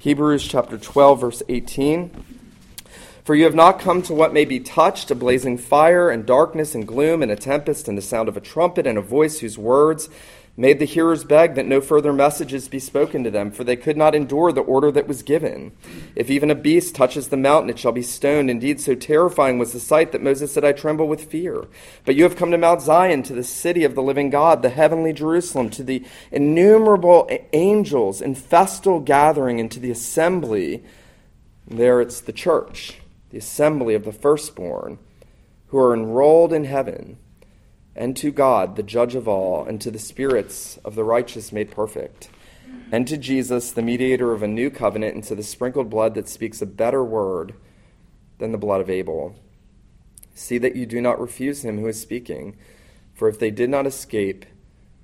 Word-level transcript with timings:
Hebrews 0.00 0.48
chapter 0.48 0.78
12, 0.78 1.20
verse 1.20 1.42
18. 1.46 2.24
For 3.22 3.34
you 3.34 3.44
have 3.44 3.54
not 3.54 3.80
come 3.80 4.00
to 4.04 4.14
what 4.14 4.32
may 4.32 4.46
be 4.46 4.58
touched, 4.58 5.10
a 5.10 5.14
blazing 5.14 5.58
fire, 5.58 6.08
and 6.08 6.24
darkness, 6.24 6.74
and 6.74 6.88
gloom, 6.88 7.22
and 7.22 7.30
a 7.30 7.36
tempest, 7.36 7.86
and 7.86 7.98
the 7.98 8.02
sound 8.02 8.26
of 8.26 8.34
a 8.34 8.40
trumpet, 8.40 8.86
and 8.86 8.96
a 8.96 9.02
voice 9.02 9.40
whose 9.40 9.58
words 9.58 10.08
made 10.60 10.78
the 10.78 10.84
hearers 10.84 11.24
beg 11.24 11.54
that 11.54 11.64
no 11.64 11.80
further 11.80 12.12
messages 12.12 12.68
be 12.68 12.78
spoken 12.78 13.24
to 13.24 13.30
them, 13.30 13.50
for 13.50 13.64
they 13.64 13.76
could 13.76 13.96
not 13.96 14.14
endure 14.14 14.52
the 14.52 14.60
order 14.60 14.92
that 14.92 15.08
was 15.08 15.22
given. 15.22 15.72
If 16.14 16.28
even 16.28 16.50
a 16.50 16.54
beast 16.54 16.94
touches 16.94 17.28
the 17.28 17.38
mountain, 17.38 17.70
it 17.70 17.78
shall 17.78 17.92
be 17.92 18.02
stoned. 18.02 18.50
Indeed, 18.50 18.78
so 18.78 18.94
terrifying 18.94 19.58
was 19.58 19.72
the 19.72 19.80
sight 19.80 20.12
that 20.12 20.22
Moses 20.22 20.52
said, 20.52 20.62
I 20.62 20.72
tremble 20.72 21.08
with 21.08 21.30
fear. 21.30 21.64
But 22.04 22.14
you 22.14 22.24
have 22.24 22.36
come 22.36 22.50
to 22.50 22.58
Mount 22.58 22.82
Zion, 22.82 23.22
to 23.22 23.32
the 23.32 23.42
city 23.42 23.84
of 23.84 23.94
the 23.94 24.02
living 24.02 24.28
God, 24.28 24.60
the 24.60 24.68
heavenly 24.68 25.14
Jerusalem, 25.14 25.70
to 25.70 25.82
the 25.82 26.04
innumerable 26.30 27.26
angels 27.54 28.20
in 28.20 28.34
festal 28.34 29.00
gathering, 29.00 29.60
and 29.60 29.70
to 29.70 29.80
the 29.80 29.90
assembly. 29.90 30.84
There 31.66 32.02
it's 32.02 32.20
the 32.20 32.34
church, 32.34 33.00
the 33.30 33.38
assembly 33.38 33.94
of 33.94 34.04
the 34.04 34.12
firstborn, 34.12 34.98
who 35.68 35.78
are 35.78 35.94
enrolled 35.94 36.52
in 36.52 36.64
heaven 36.64 37.16
and 38.00 38.16
to 38.16 38.30
God, 38.32 38.76
the 38.76 38.82
judge 38.82 39.14
of 39.14 39.28
all, 39.28 39.62
and 39.62 39.78
to 39.82 39.90
the 39.90 39.98
spirits 39.98 40.78
of 40.86 40.94
the 40.94 41.04
righteous 41.04 41.52
made 41.52 41.70
perfect, 41.70 42.30
and 42.90 43.06
to 43.06 43.18
Jesus, 43.18 43.72
the 43.72 43.82
mediator 43.82 44.32
of 44.32 44.42
a 44.42 44.48
new 44.48 44.70
covenant, 44.70 45.14
and 45.14 45.24
to 45.24 45.34
the 45.34 45.42
sprinkled 45.42 45.90
blood 45.90 46.14
that 46.14 46.26
speaks 46.26 46.62
a 46.62 46.66
better 46.66 47.04
word 47.04 47.52
than 48.38 48.52
the 48.52 48.58
blood 48.58 48.80
of 48.80 48.88
Abel. 48.88 49.36
See 50.34 50.56
that 50.56 50.76
you 50.76 50.86
do 50.86 51.02
not 51.02 51.20
refuse 51.20 51.62
him 51.62 51.78
who 51.78 51.88
is 51.88 52.00
speaking, 52.00 52.56
for 53.12 53.28
if 53.28 53.38
they 53.38 53.50
did 53.50 53.68
not 53.68 53.86
escape, 53.86 54.46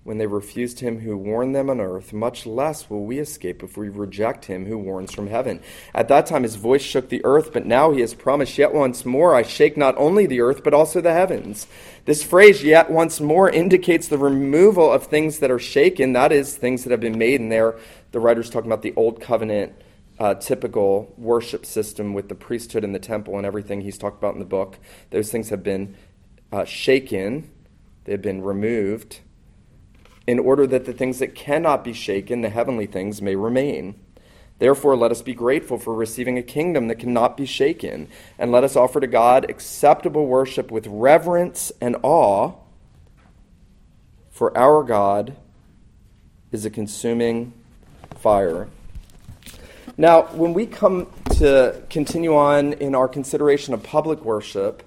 when 0.06 0.18
they 0.18 0.26
refused 0.28 0.78
him 0.78 1.00
who 1.00 1.16
warned 1.16 1.52
them 1.52 1.68
on 1.68 1.80
earth, 1.80 2.12
much 2.12 2.46
less 2.46 2.88
will 2.88 3.04
we 3.04 3.18
escape 3.18 3.60
if 3.64 3.76
we 3.76 3.88
reject 3.88 4.44
him 4.44 4.64
who 4.64 4.78
warns 4.78 5.12
from 5.12 5.26
heaven. 5.26 5.60
At 5.92 6.06
that 6.06 6.26
time 6.26 6.44
his 6.44 6.54
voice 6.54 6.80
shook 6.80 7.08
the 7.08 7.24
earth, 7.24 7.52
but 7.52 7.66
now 7.66 7.90
he 7.90 8.02
has 8.02 8.14
promised, 8.14 8.56
Yet 8.56 8.72
once 8.72 9.04
more 9.04 9.34
I 9.34 9.42
shake 9.42 9.76
not 9.76 9.96
only 9.98 10.24
the 10.24 10.40
earth, 10.40 10.62
but 10.62 10.72
also 10.72 11.00
the 11.00 11.12
heavens. 11.12 11.66
This 12.04 12.22
phrase, 12.22 12.62
yet 12.62 12.88
once 12.88 13.20
more, 13.20 13.50
indicates 13.50 14.06
the 14.06 14.16
removal 14.16 14.92
of 14.92 15.06
things 15.06 15.40
that 15.40 15.50
are 15.50 15.58
shaken, 15.58 16.12
that 16.12 16.30
is, 16.30 16.56
things 16.56 16.84
that 16.84 16.92
have 16.92 17.00
been 17.00 17.18
made. 17.18 17.40
And 17.40 17.50
there, 17.50 17.76
the 18.12 18.20
writer's 18.20 18.48
talking 18.48 18.70
about 18.70 18.82
the 18.82 18.94
Old 18.94 19.20
Covenant 19.20 19.72
uh, 20.20 20.36
typical 20.36 21.12
worship 21.18 21.66
system 21.66 22.14
with 22.14 22.28
the 22.28 22.36
priesthood 22.36 22.84
and 22.84 22.94
the 22.94 23.00
temple 23.00 23.36
and 23.36 23.44
everything 23.44 23.80
he's 23.80 23.98
talked 23.98 24.18
about 24.18 24.34
in 24.34 24.38
the 24.38 24.46
book. 24.46 24.78
Those 25.10 25.32
things 25.32 25.48
have 25.48 25.64
been 25.64 25.96
uh, 26.52 26.64
shaken, 26.64 27.50
they've 28.04 28.22
been 28.22 28.40
removed 28.40 29.18
in 30.26 30.38
order 30.38 30.66
that 30.66 30.84
the 30.84 30.92
things 30.92 31.18
that 31.20 31.34
cannot 31.34 31.84
be 31.84 31.92
shaken, 31.92 32.40
the 32.40 32.48
heavenly 32.50 32.86
things, 32.86 33.22
may 33.22 33.36
remain. 33.36 33.94
Therefore, 34.58 34.96
let 34.96 35.10
us 35.10 35.22
be 35.22 35.34
grateful 35.34 35.78
for 35.78 35.94
receiving 35.94 36.38
a 36.38 36.42
kingdom 36.42 36.88
that 36.88 36.98
cannot 36.98 37.36
be 37.36 37.46
shaken, 37.46 38.08
and 38.38 38.50
let 38.50 38.64
us 38.64 38.74
offer 38.74 39.00
to 39.00 39.06
God 39.06 39.48
acceptable 39.50 40.26
worship 40.26 40.70
with 40.70 40.86
reverence 40.86 41.70
and 41.80 41.96
awe, 42.02 42.54
for 44.30 44.56
our 44.56 44.82
God 44.82 45.36
is 46.52 46.64
a 46.64 46.70
consuming 46.70 47.52
fire. 48.18 48.68
Now, 49.98 50.22
when 50.24 50.54
we 50.54 50.66
come 50.66 51.06
to 51.36 51.82
continue 51.90 52.34
on 52.34 52.72
in 52.74 52.94
our 52.94 53.08
consideration 53.08 53.74
of 53.74 53.82
public 53.82 54.24
worship, 54.24 54.82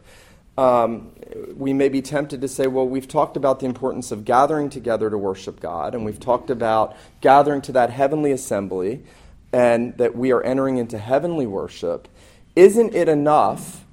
um, 0.57 1.11
we 1.55 1.73
may 1.73 1.89
be 1.89 2.01
tempted 2.01 2.41
to 2.41 2.47
say, 2.47 2.67
well, 2.67 2.87
we've 2.87 3.07
talked 3.07 3.37
about 3.37 3.59
the 3.59 3.65
importance 3.65 4.11
of 4.11 4.25
gathering 4.25 4.69
together 4.69 5.09
to 5.09 5.17
worship 5.17 5.59
God, 5.59 5.93
and 5.93 6.05
we've 6.05 6.19
talked 6.19 6.49
about 6.49 6.95
gathering 7.21 7.61
to 7.63 7.71
that 7.73 7.91
heavenly 7.91 8.31
assembly, 8.31 9.03
and 9.51 9.97
that 9.97 10.15
we 10.15 10.31
are 10.31 10.41
entering 10.43 10.77
into 10.77 10.97
heavenly 10.97 11.47
worship. 11.47 12.07
Isn't 12.55 12.93
it 12.93 13.09
enough 13.09 13.85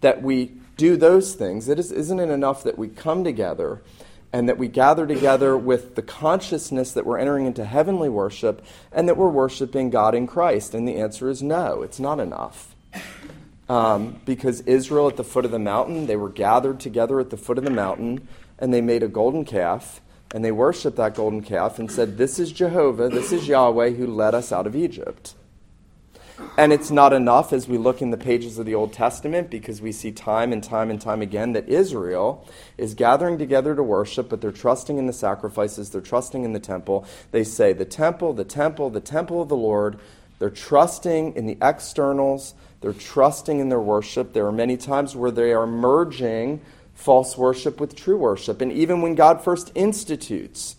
that 0.00 0.22
we 0.22 0.52
do 0.76 0.96
those 0.96 1.34
things? 1.34 1.68
It 1.68 1.78
is, 1.78 1.92
isn't 1.92 2.20
it 2.20 2.30
enough 2.30 2.62
that 2.64 2.78
we 2.78 2.88
come 2.88 3.24
together 3.24 3.82
and 4.32 4.48
that 4.48 4.58
we 4.58 4.68
gather 4.68 5.06
together 5.06 5.56
with 5.56 5.94
the 5.94 6.02
consciousness 6.02 6.92
that 6.92 7.04
we're 7.04 7.18
entering 7.18 7.46
into 7.46 7.64
heavenly 7.64 8.08
worship 8.08 8.64
and 8.90 9.06
that 9.08 9.16
we're 9.16 9.28
worshiping 9.28 9.90
God 9.90 10.14
in 10.14 10.26
Christ? 10.26 10.74
And 10.74 10.88
the 10.88 10.96
answer 10.96 11.28
is 11.28 11.42
no, 11.42 11.82
it's 11.82 12.00
not 12.00 12.20
enough. 12.20 12.74
Um, 13.72 14.20
because 14.26 14.60
Israel 14.60 15.08
at 15.08 15.16
the 15.16 15.24
foot 15.24 15.46
of 15.46 15.50
the 15.50 15.58
mountain, 15.58 16.06
they 16.06 16.16
were 16.16 16.28
gathered 16.28 16.78
together 16.78 17.18
at 17.20 17.30
the 17.30 17.38
foot 17.38 17.56
of 17.56 17.64
the 17.64 17.70
mountain 17.70 18.28
and 18.58 18.74
they 18.74 18.82
made 18.82 19.02
a 19.02 19.08
golden 19.08 19.46
calf 19.46 20.02
and 20.34 20.44
they 20.44 20.52
worshiped 20.52 20.98
that 20.98 21.14
golden 21.14 21.40
calf 21.40 21.78
and 21.78 21.90
said, 21.90 22.18
This 22.18 22.38
is 22.38 22.52
Jehovah, 22.52 23.08
this 23.08 23.32
is 23.32 23.48
Yahweh 23.48 23.92
who 23.92 24.06
led 24.06 24.34
us 24.34 24.52
out 24.52 24.66
of 24.66 24.76
Egypt. 24.76 25.34
And 26.58 26.70
it's 26.70 26.90
not 26.90 27.14
enough 27.14 27.54
as 27.54 27.66
we 27.66 27.78
look 27.78 28.02
in 28.02 28.10
the 28.10 28.18
pages 28.18 28.58
of 28.58 28.66
the 28.66 28.74
Old 28.74 28.92
Testament 28.92 29.48
because 29.48 29.80
we 29.80 29.90
see 29.90 30.12
time 30.12 30.52
and 30.52 30.62
time 30.62 30.90
and 30.90 31.00
time 31.00 31.22
again 31.22 31.54
that 31.54 31.66
Israel 31.66 32.46
is 32.76 32.92
gathering 32.92 33.38
together 33.38 33.74
to 33.74 33.82
worship, 33.82 34.28
but 34.28 34.42
they're 34.42 34.52
trusting 34.52 34.98
in 34.98 35.06
the 35.06 35.14
sacrifices, 35.14 35.88
they're 35.88 36.02
trusting 36.02 36.44
in 36.44 36.52
the 36.52 36.60
temple. 36.60 37.06
They 37.30 37.42
say, 37.42 37.72
The 37.72 37.86
temple, 37.86 38.34
the 38.34 38.44
temple, 38.44 38.90
the 38.90 39.00
temple 39.00 39.40
of 39.40 39.48
the 39.48 39.56
Lord. 39.56 39.98
They're 40.38 40.50
trusting 40.50 41.36
in 41.36 41.46
the 41.46 41.56
externals, 41.62 42.54
they're 42.82 42.92
trusting 42.92 43.60
in 43.60 43.68
their 43.68 43.80
worship. 43.80 44.32
There 44.32 44.46
are 44.46 44.52
many 44.52 44.76
times 44.76 45.16
where 45.16 45.30
they 45.30 45.52
are 45.52 45.66
merging 45.66 46.60
false 46.94 47.38
worship 47.38 47.80
with 47.80 47.96
true 47.96 48.18
worship. 48.18 48.60
And 48.60 48.70
even 48.72 49.00
when 49.00 49.14
God 49.14 49.42
first 49.42 49.72
institutes 49.74 50.76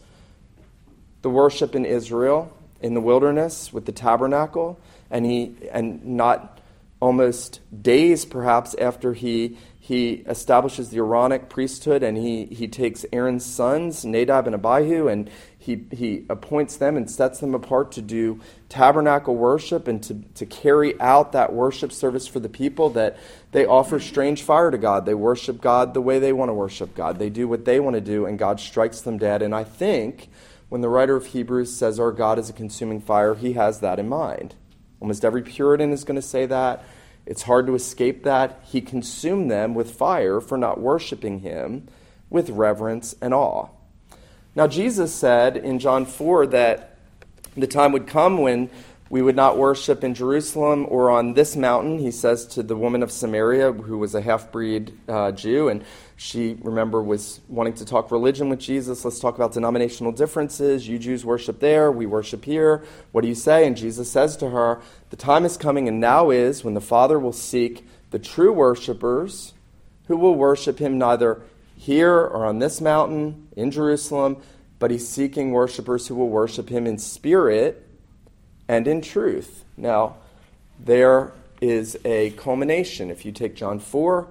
the 1.22 1.30
worship 1.30 1.76
in 1.76 1.86
Israel, 1.86 2.56
in 2.82 2.94
the 2.94 3.02
wilderness 3.02 3.72
with 3.74 3.86
the 3.86 3.92
tabernacle, 3.92 4.80
and 5.10 5.26
he 5.26 5.56
and 5.72 6.04
not 6.06 6.60
almost 7.00 7.60
days 7.82 8.26
perhaps 8.26 8.76
after 8.76 9.14
he 9.14 9.58
he 9.84 10.24
establishes 10.28 10.92
the 10.92 11.00
Aaronic 11.00 11.50
priesthood 11.50 12.04
and 12.04 12.18
he, 12.18 12.46
he 12.46 12.70
takes 12.70 13.06
Aaron's 13.12 13.46
sons, 13.46 14.06
Nadab 14.06 14.48
and 14.48 14.56
Abihu, 14.56 15.10
and 15.10 15.30
he, 15.64 15.86
he 15.92 16.26
appoints 16.30 16.76
them 16.76 16.98
and 16.98 17.10
sets 17.10 17.40
them 17.40 17.56
apart 17.56 17.94
to 17.94 18.02
do 18.02 18.42
tabernacle 18.68 19.34
worship 19.34 19.88
and 19.88 20.04
to, 20.04 20.16
to 20.36 20.46
carry 20.46 21.00
out 21.00 21.32
that 21.32 21.54
worship 21.54 21.94
service 21.94 22.28
for 22.28 22.42
the 22.42 22.50
people 22.50 22.90
that 22.90 23.18
they 23.54 23.66
offer 23.66 23.98
strange 23.98 24.42
fire 24.42 24.72
to 24.72 24.78
God. 24.78 25.06
They 25.06 25.14
worship 25.14 25.62
God 25.62 25.94
the 25.94 26.02
way 26.02 26.20
they 26.20 26.34
want 26.34 26.50
to 26.50 26.54
worship 26.54 26.94
God. 26.96 27.18
They 27.18 27.30
do 27.30 27.48
what 27.48 27.64
they 27.64 27.80
want 27.80 27.94
to 27.94 28.02
do, 28.02 28.26
and 28.26 28.38
God 28.38 28.60
strikes 28.60 29.00
them 29.00 29.18
dead. 29.18 29.42
And 29.42 29.56
I 29.56 29.64
think 29.64 30.28
when 30.68 30.82
the 30.82 30.90
writer 30.90 31.16
of 31.16 31.28
Hebrews 31.28 31.74
says 31.74 31.98
our 31.98 32.12
God 32.12 32.40
is 32.40 32.50
a 32.50 32.54
consuming 32.54 33.00
fire, 33.00 33.34
he 33.34 33.54
has 33.54 33.80
that 33.80 34.00
in 34.00 34.10
mind. 34.10 34.56
Almost 35.00 35.24
every 35.24 35.44
Puritan 35.44 35.94
is 35.94 36.04
going 36.04 36.18
to 36.18 36.22
say 36.22 36.46
that. 36.46 36.84
It's 37.26 37.44
hard 37.44 37.68
to 37.68 37.76
escape 37.76 38.24
that. 38.24 38.60
He 38.66 38.82
consumed 38.82 39.50
them 39.50 39.76
with 39.76 39.96
fire 39.96 40.42
for 40.42 40.58
not 40.58 40.82
worshiping 40.82 41.40
him 41.40 41.88
with 42.30 42.50
reverence 42.50 43.16
and 43.22 43.34
awe. 43.34 43.70
Now, 44.56 44.68
Jesus 44.68 45.14
said 45.14 45.58
in 45.58 45.80
John 45.80 46.06
4 46.06 46.48
that 46.48 46.98
the 47.58 47.66
time 47.66 47.92
would 47.92 48.06
come 48.08 48.38
when 48.38 48.70
we 49.10 49.22
would 49.22 49.36
not 49.36 49.58
worship 49.58 50.04
in 50.04 50.14
Jerusalem 50.14 50.86
or 50.90 51.10
on 51.10 51.34
this 51.34 51.56
mountain, 51.56 52.00
he 52.00 52.12
says 52.12 52.46
to 52.48 52.64
the 52.64 52.76
woman 52.76 53.04
of 53.04 53.12
Samaria, 53.12 53.72
who 53.72 53.98
was 53.98 54.16
a 54.16 54.22
half 54.22 54.52
breed 54.52 54.92
uh, 55.08 55.32
Jew, 55.32 55.70
and 55.70 55.84
she, 56.16 56.58
remember, 56.62 57.02
was 57.02 57.40
wanting 57.48 57.74
to 57.76 57.86
talk 57.86 58.12
religion 58.12 58.50
with 58.50 58.60
Jesus. 58.60 59.04
Let's 59.04 59.20
talk 59.20 59.36
about 59.36 59.54
denominational 59.54 60.12
differences. 60.12 60.88
You 60.88 60.98
Jews 60.98 61.26
worship 61.26 61.60
there, 61.60 61.92
we 61.92 62.06
worship 62.06 62.46
here. 62.46 62.84
What 63.12 63.22
do 63.22 63.28
you 63.28 63.36
say? 63.36 63.68
And 63.68 63.76
Jesus 63.76 64.10
says 64.10 64.38
to 64.38 64.50
her, 64.50 64.82
The 65.10 65.16
time 65.16 65.46
is 65.46 65.58
coming, 65.58 65.88
and 65.88 66.00
now 66.00 66.30
is, 66.30 66.64
when 66.64 66.74
the 66.74 66.82
Father 66.82 67.20
will 67.20 67.34
seek 67.34 67.88
the 68.12 68.20
true 68.20 68.54
worshipers 68.54 69.54
who 70.08 70.18
will 70.18 70.36
worship 70.36 70.80
him 70.80 70.98
neither 70.98 71.42
here 71.76 72.14
or 72.14 72.46
on 72.46 72.60
this 72.60 72.80
mountain 72.80 73.48
in 73.56 73.72
Jerusalem, 73.72 74.38
but 74.80 74.92
he's 74.92 75.08
seeking 75.08 75.52
worshipers 75.52 76.08
who 76.08 76.16
will 76.16 76.30
worship 76.30 76.70
him 76.70 76.88
in 76.88 76.98
spirit 76.98 77.88
and 78.68 78.88
in 78.88 79.02
truth. 79.02 79.66
Now, 79.78 80.18
there 80.80 81.34
is 81.62 81.98
a 82.04 82.32
culmination. 82.32 83.10
If 83.10 83.26
you 83.26 83.32
take 83.32 83.56
John 83.56 83.80
4, 83.80 84.28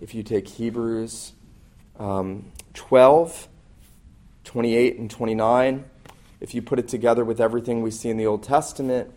if 0.00 0.14
you 0.14 0.22
take 0.22 0.48
Hebrews 0.48 1.32
um, 1.98 2.52
12, 2.74 3.48
28, 4.44 4.98
and 4.98 5.10
29, 5.10 5.84
if 6.40 6.54
you 6.54 6.62
put 6.62 6.78
it 6.78 6.88
together 6.88 7.24
with 7.24 7.40
everything 7.40 7.82
we 7.82 7.90
see 7.90 8.10
in 8.10 8.16
the 8.16 8.26
Old 8.26 8.42
Testament, 8.42 9.12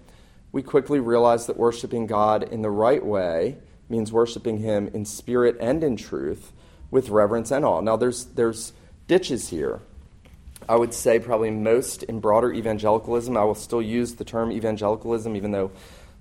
we 0.52 0.64
quickly 0.64 1.00
realize 1.00 1.46
that 1.48 1.58
worshiping 1.58 2.08
God 2.08 2.44
in 2.44 2.62
the 2.62 2.72
right 2.72 3.06
way 3.06 3.58
means 3.88 4.12
worshiping 4.12 4.58
Him 4.58 4.90
in 4.94 5.06
spirit 5.06 5.56
and 5.60 5.84
in 5.84 5.96
truth 5.96 6.52
with 6.92 7.10
reverence 7.10 7.50
and 7.50 7.66
awe. 7.66 7.82
Now, 7.82 7.96
there's, 7.96 8.26
there's 8.26 8.74
ditches 9.08 9.50
here. 9.50 9.80
I 10.70 10.76
would 10.76 10.94
say 10.94 11.18
probably 11.20 11.50
most 11.50 12.04
in 12.04 12.20
broader 12.20 12.54
evangelicalism. 12.54 13.36
I 13.36 13.44
will 13.46 13.56
still 13.56 13.82
use 13.82 14.16
the 14.16 14.26
term 14.26 14.52
evangelicalism, 14.52 15.36
even 15.36 15.52
though 15.52 15.72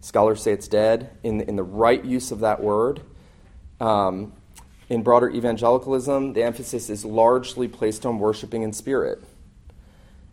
scholars 0.00 0.43
say 0.43 0.52
it's 0.52 0.69
dead, 0.69 1.11
in, 1.22 1.43
in 1.43 1.56
the 1.56 1.62
right 1.62 2.02
use 2.02 2.31
of 2.31 2.40
that 2.40 2.62
word. 2.62 3.02
Um, 3.81 4.32
in 4.88 5.02
broader 5.02 5.28
evangelicalism, 5.31 6.32
the 6.32 6.43
emphasis 6.43 6.88
is 6.88 7.05
largely 7.05 7.69
placed 7.69 8.06
on 8.06 8.19
worshiping 8.19 8.62
in 8.62 8.72
spirit. 8.72 9.22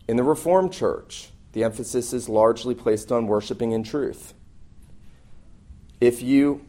In 0.08 0.16
the 0.16 0.24
Reformed 0.24 0.72
Church, 0.72 1.30
the 1.52 1.64
emphasis 1.64 2.14
is 2.14 2.30
largely 2.30 2.74
placed 2.74 3.12
on 3.12 3.28
worshiping 3.28 3.72
in 3.72 3.84
truth. 3.84 4.34
If 6.00 6.22
you 6.22 6.66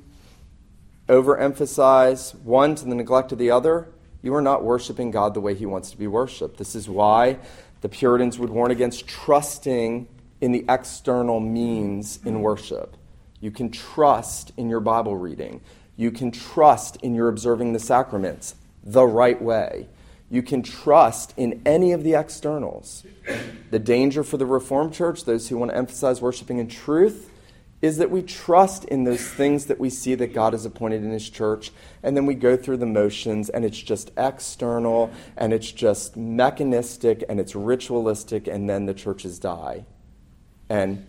overemphasize 1.09 2.35
one 2.41 2.75
to 2.77 2.85
the 2.85 2.95
neglect 2.95 3.33
of 3.33 3.39
the 3.39 3.51
other, 3.51 3.89
you 4.23 4.35
are 4.35 4.43
not 4.43 4.65
worshiping 4.65 5.11
God 5.11 5.35
the 5.35 5.41
way 5.41 5.55
He 5.55 5.67
wants 5.67 5.91
to 5.91 5.97
be 5.97 6.07
worshiped. 6.07 6.59
This 6.59 6.75
is 6.75 6.89
why 6.89 7.39
the 7.81 7.89
Puritans 7.89 8.39
would 8.39 8.51
warn 8.51 8.71
against 8.71 9.07
trusting 9.07 10.09
in 10.41 10.53
the 10.53 10.65
external 10.69 11.41
means 11.41 12.21
in 12.25 12.41
worship. 12.41 12.97
You 13.41 13.51
can 13.51 13.71
trust 13.71 14.53
in 14.57 14.69
your 14.69 14.81
Bible 14.81 15.17
reading. 15.17 15.61
You 15.97 16.11
can 16.11 16.31
trust 16.31 16.97
in 16.97 17.15
your 17.15 17.29
observing 17.29 17.73
the 17.73 17.79
sacraments 17.79 18.55
the 18.83 19.07
right 19.07 19.41
way. 19.41 19.89
You 20.31 20.43
can 20.43 20.63
trust 20.63 21.33
in 21.37 21.63
any 21.65 21.93
of 21.93 22.05
the 22.05 22.15
externals. 22.15 23.05
The 23.71 23.79
danger 23.79 24.23
for 24.23 24.37
the 24.37 24.47
Reformed 24.47 24.93
Church, 24.93 25.25
those 25.25 25.49
who 25.49 25.57
want 25.57 25.71
to 25.71 25.77
emphasize 25.77 26.21
worshiping 26.21 26.59
in 26.59 26.69
truth, 26.69 27.31
is 27.81 27.99
that 27.99 28.11
we 28.11 28.23
trust 28.23 28.85
in 28.87 29.05
those 29.05 29.25
things 29.27 29.67
that 29.67 29.79
we 29.79 29.89
see 29.89 30.15
that 30.17 30.35
God 30.35 30.53
has 30.53 30.65
appointed 30.65 31.05
in 31.05 31.11
His 31.11 31.31
church, 31.31 31.71
and 32.03 32.17
then 32.17 32.27
we 32.27 32.35
go 32.35 32.57
through 32.57 32.79
the 32.79 32.87
motions, 32.87 33.49
and 33.49 33.65
it's 33.65 33.81
just 33.81 34.11
external, 34.17 35.13
and 35.37 35.53
it's 35.53 35.71
just 35.71 36.17
mechanistic, 36.17 37.25
and 37.29 37.39
it's 37.39 37.55
ritualistic, 37.55 38.49
and 38.49 38.69
then 38.69 38.87
the 38.87 38.95
churches 38.95 39.39
die. 39.39 39.85
And 40.69 41.07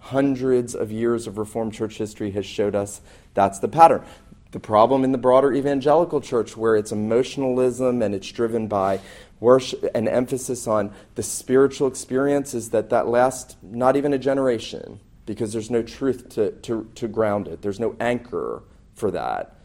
hundreds 0.00 0.74
of 0.74 0.90
years 0.90 1.26
of 1.26 1.38
Reformed 1.38 1.74
church 1.74 1.98
history 1.98 2.32
has 2.32 2.46
showed 2.46 2.74
us 2.74 3.00
that's 3.34 3.60
the 3.60 3.68
pattern. 3.68 4.04
The 4.50 4.60
problem 4.60 5.04
in 5.04 5.12
the 5.12 5.18
broader 5.18 5.52
evangelical 5.52 6.20
church, 6.20 6.56
where 6.56 6.74
it's 6.74 6.90
emotionalism 6.90 8.02
and 8.02 8.14
it's 8.14 8.32
driven 8.32 8.66
by 8.66 9.00
worship, 9.38 9.84
an 9.94 10.08
emphasis 10.08 10.66
on 10.66 10.92
the 11.14 11.22
spiritual 11.22 11.86
experience, 11.86 12.54
is 12.54 12.70
that 12.70 12.90
that 12.90 13.06
lasts 13.06 13.56
not 13.62 13.94
even 13.96 14.12
a 14.12 14.18
generation 14.18 14.98
because 15.28 15.52
there's 15.52 15.70
no 15.70 15.82
truth 15.82 16.30
to, 16.30 16.52
to, 16.52 16.88
to 16.94 17.06
ground 17.06 17.48
it. 17.48 17.60
There's 17.60 17.78
no 17.78 17.94
anchor 18.00 18.62
for 18.94 19.10
that. 19.10 19.56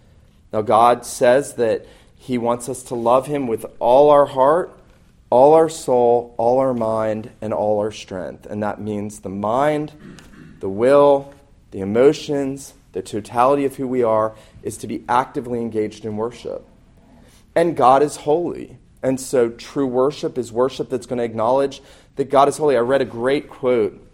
Now, 0.51 0.61
God 0.61 1.05
says 1.05 1.53
that 1.53 1.85
He 2.17 2.37
wants 2.37 2.67
us 2.67 2.83
to 2.83 2.95
love 2.95 3.27
Him 3.27 3.47
with 3.47 3.65
all 3.79 4.09
our 4.09 4.25
heart, 4.25 4.77
all 5.29 5.53
our 5.53 5.69
soul, 5.69 6.35
all 6.37 6.59
our 6.59 6.73
mind, 6.73 7.31
and 7.39 7.53
all 7.53 7.79
our 7.79 7.93
strength. 7.93 8.45
And 8.45 8.61
that 8.61 8.81
means 8.81 9.21
the 9.21 9.29
mind, 9.29 9.93
the 10.59 10.67
will, 10.67 11.33
the 11.71 11.79
emotions, 11.79 12.73
the 12.91 13.01
totality 13.01 13.63
of 13.63 13.77
who 13.77 13.87
we 13.87 14.03
are, 14.03 14.35
is 14.63 14.75
to 14.77 14.87
be 14.87 15.05
actively 15.07 15.61
engaged 15.61 16.03
in 16.03 16.17
worship. 16.17 16.67
And 17.55 17.77
God 17.77 18.03
is 18.03 18.17
holy. 18.17 18.77
And 19.01 19.19
so 19.19 19.49
true 19.49 19.87
worship 19.87 20.37
is 20.37 20.51
worship 20.51 20.89
that's 20.89 21.05
going 21.05 21.19
to 21.19 21.23
acknowledge 21.23 21.81
that 22.17 22.29
God 22.29 22.49
is 22.49 22.57
holy. 22.57 22.75
I 22.75 22.81
read 22.81 23.01
a 23.01 23.05
great 23.05 23.49
quote. 23.49 24.09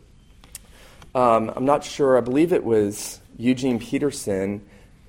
Um, 1.16 1.52
I'm 1.56 1.66
not 1.66 1.84
sure, 1.84 2.18
I 2.18 2.22
believe 2.22 2.54
it 2.54 2.64
was 2.64 3.20
Eugene 3.38 3.80
Peterson 3.80 4.62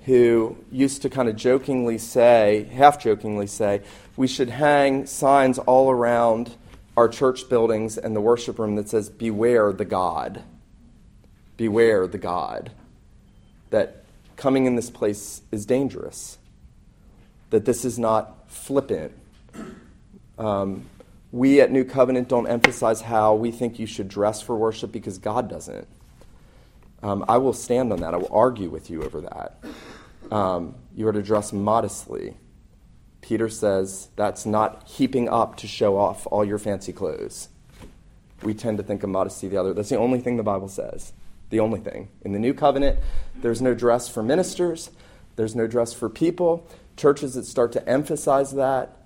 who 0.05 0.57
used 0.71 1.03
to 1.03 1.09
kind 1.09 1.29
of 1.29 1.35
jokingly 1.35 1.97
say, 1.97 2.67
half 2.73 3.01
jokingly 3.01 3.45
say, 3.45 3.81
we 4.17 4.27
should 4.27 4.49
hang 4.49 5.05
signs 5.05 5.59
all 5.59 5.91
around 5.91 6.55
our 6.97 7.07
church 7.07 7.47
buildings 7.49 7.97
and 7.97 8.15
the 8.15 8.21
worship 8.21 8.57
room 8.57 8.75
that 8.75 8.89
says, 8.89 9.09
Beware 9.09 9.71
the 9.71 9.85
God. 9.85 10.43
Beware 11.55 12.07
the 12.07 12.17
God. 12.17 12.71
That 13.69 14.03
coming 14.35 14.65
in 14.65 14.75
this 14.75 14.89
place 14.89 15.41
is 15.51 15.65
dangerous. 15.65 16.39
That 17.51 17.65
this 17.65 17.85
is 17.85 17.99
not 17.99 18.49
flippant. 18.49 19.13
Um, 20.37 20.89
we 21.31 21.61
at 21.61 21.71
New 21.71 21.85
Covenant 21.85 22.27
don't 22.27 22.47
emphasize 22.47 23.01
how 23.01 23.35
we 23.35 23.51
think 23.51 23.79
you 23.79 23.85
should 23.85 24.07
dress 24.07 24.41
for 24.41 24.55
worship 24.55 24.91
because 24.91 25.17
God 25.17 25.49
doesn't. 25.49 25.87
Um, 27.03 27.25
I 27.27 27.37
will 27.37 27.53
stand 27.53 27.91
on 27.91 28.01
that. 28.01 28.13
I 28.13 28.17
will 28.17 28.31
argue 28.31 28.69
with 28.69 28.89
you 28.89 29.03
over 29.03 29.21
that. 29.21 29.63
Um, 30.31 30.75
you 30.95 31.07
are 31.07 31.13
to 31.13 31.21
dress 31.21 31.51
modestly. 31.51 32.37
Peter 33.21 33.49
says 33.49 34.09
that's 34.15 34.45
not 34.45 34.87
heaping 34.87 35.29
up 35.29 35.55
to 35.57 35.67
show 35.67 35.97
off 35.97 36.27
all 36.27 36.43
your 36.43 36.57
fancy 36.57 36.91
clothes. 36.93 37.49
We 38.43 38.53
tend 38.53 38.77
to 38.77 38.83
think 38.83 39.03
of 39.03 39.09
modesty 39.09 39.47
the 39.47 39.57
other. 39.57 39.73
That's 39.73 39.89
the 39.89 39.97
only 39.97 40.19
thing 40.19 40.37
the 40.37 40.43
Bible 40.43 40.67
says. 40.67 41.13
The 41.49 41.59
only 41.59 41.79
thing. 41.79 42.09
In 42.23 42.33
the 42.33 42.39
new 42.39 42.53
covenant, 42.53 42.99
there's 43.35 43.61
no 43.61 43.73
dress 43.73 44.09
for 44.09 44.23
ministers, 44.23 44.89
there's 45.35 45.55
no 45.55 45.67
dress 45.67 45.93
for 45.93 46.09
people. 46.09 46.67
Churches 46.97 47.35
that 47.35 47.45
start 47.45 47.71
to 47.73 47.87
emphasize 47.87 48.51
that, 48.53 49.00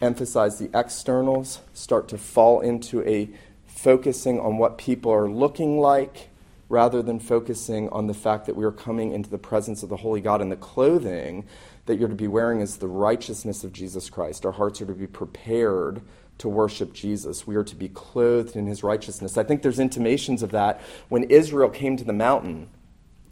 emphasize 0.00 0.58
the 0.58 0.70
externals, 0.74 1.60
start 1.72 2.08
to 2.08 2.18
fall 2.18 2.60
into 2.60 3.02
a 3.08 3.28
focusing 3.66 4.40
on 4.40 4.58
what 4.58 4.78
people 4.78 5.12
are 5.12 5.28
looking 5.28 5.78
like 5.78 6.30
rather 6.68 7.02
than 7.02 7.18
focusing 7.18 7.88
on 7.90 8.06
the 8.06 8.14
fact 8.14 8.46
that 8.46 8.56
we 8.56 8.64
are 8.64 8.72
coming 8.72 9.12
into 9.12 9.30
the 9.30 9.38
presence 9.38 9.82
of 9.82 9.88
the 9.88 9.96
Holy 9.96 10.20
God 10.20 10.40
and 10.40 10.52
the 10.52 10.56
clothing 10.56 11.46
that 11.86 11.98
you're 11.98 12.08
to 12.08 12.14
be 12.14 12.28
wearing 12.28 12.60
is 12.60 12.76
the 12.76 12.88
righteousness 12.88 13.64
of 13.64 13.72
Jesus 13.72 14.10
Christ. 14.10 14.44
Our 14.44 14.52
hearts 14.52 14.80
are 14.82 14.86
to 14.86 14.92
be 14.92 15.06
prepared 15.06 16.02
to 16.38 16.48
worship 16.48 16.92
Jesus. 16.92 17.46
We 17.46 17.56
are 17.56 17.64
to 17.64 17.74
be 17.74 17.88
clothed 17.88 18.56
in 18.56 18.66
his 18.66 18.82
righteousness. 18.82 19.38
I 19.38 19.44
think 19.44 19.62
there's 19.62 19.78
intimations 19.78 20.42
of 20.42 20.50
that 20.50 20.80
when 21.08 21.24
Israel 21.24 21.70
came 21.70 21.96
to 21.96 22.04
the 22.04 22.12
mountain. 22.12 22.68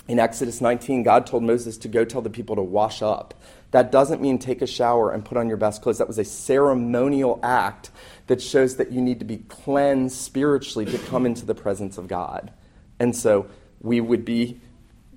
In 0.09 0.19
Exodus 0.19 0.61
19, 0.61 1.03
God 1.03 1.27
told 1.27 1.43
Moses 1.43 1.77
to 1.79 1.89
go 1.89 2.05
tell 2.05 2.23
the 2.23 2.31
people 2.31 2.57
to 2.57 2.63
wash 2.63 3.03
up. 3.03 3.35
That 3.73 3.91
doesn't 3.91 4.23
mean 4.23 4.39
take 4.39 4.63
a 4.63 4.67
shower 4.67 5.11
and 5.11 5.25
put 5.25 5.37
on 5.37 5.49
your 5.49 5.57
best 5.57 5.83
clothes. 5.83 5.99
That 5.99 6.09
was 6.09 6.19
a 6.19 6.25
ceremonial 6.25 7.41
act 7.43 7.91
that 8.27 8.41
shows 8.41 8.77
that 8.77 8.93
you 8.93 9.01
need 9.01 9.19
to 9.19 9.25
be 9.25 9.39
cleansed 9.39 10.17
spiritually 10.17 10.87
to 10.87 10.99
come 10.99 11.27
into 11.27 11.45
the 11.45 11.55
presence 11.55 11.99
of 11.99 12.09
God. 12.09 12.53
And 12.99 13.15
so 13.15 13.47
we 13.81 14.01
would 14.01 14.25
be, 14.25 14.61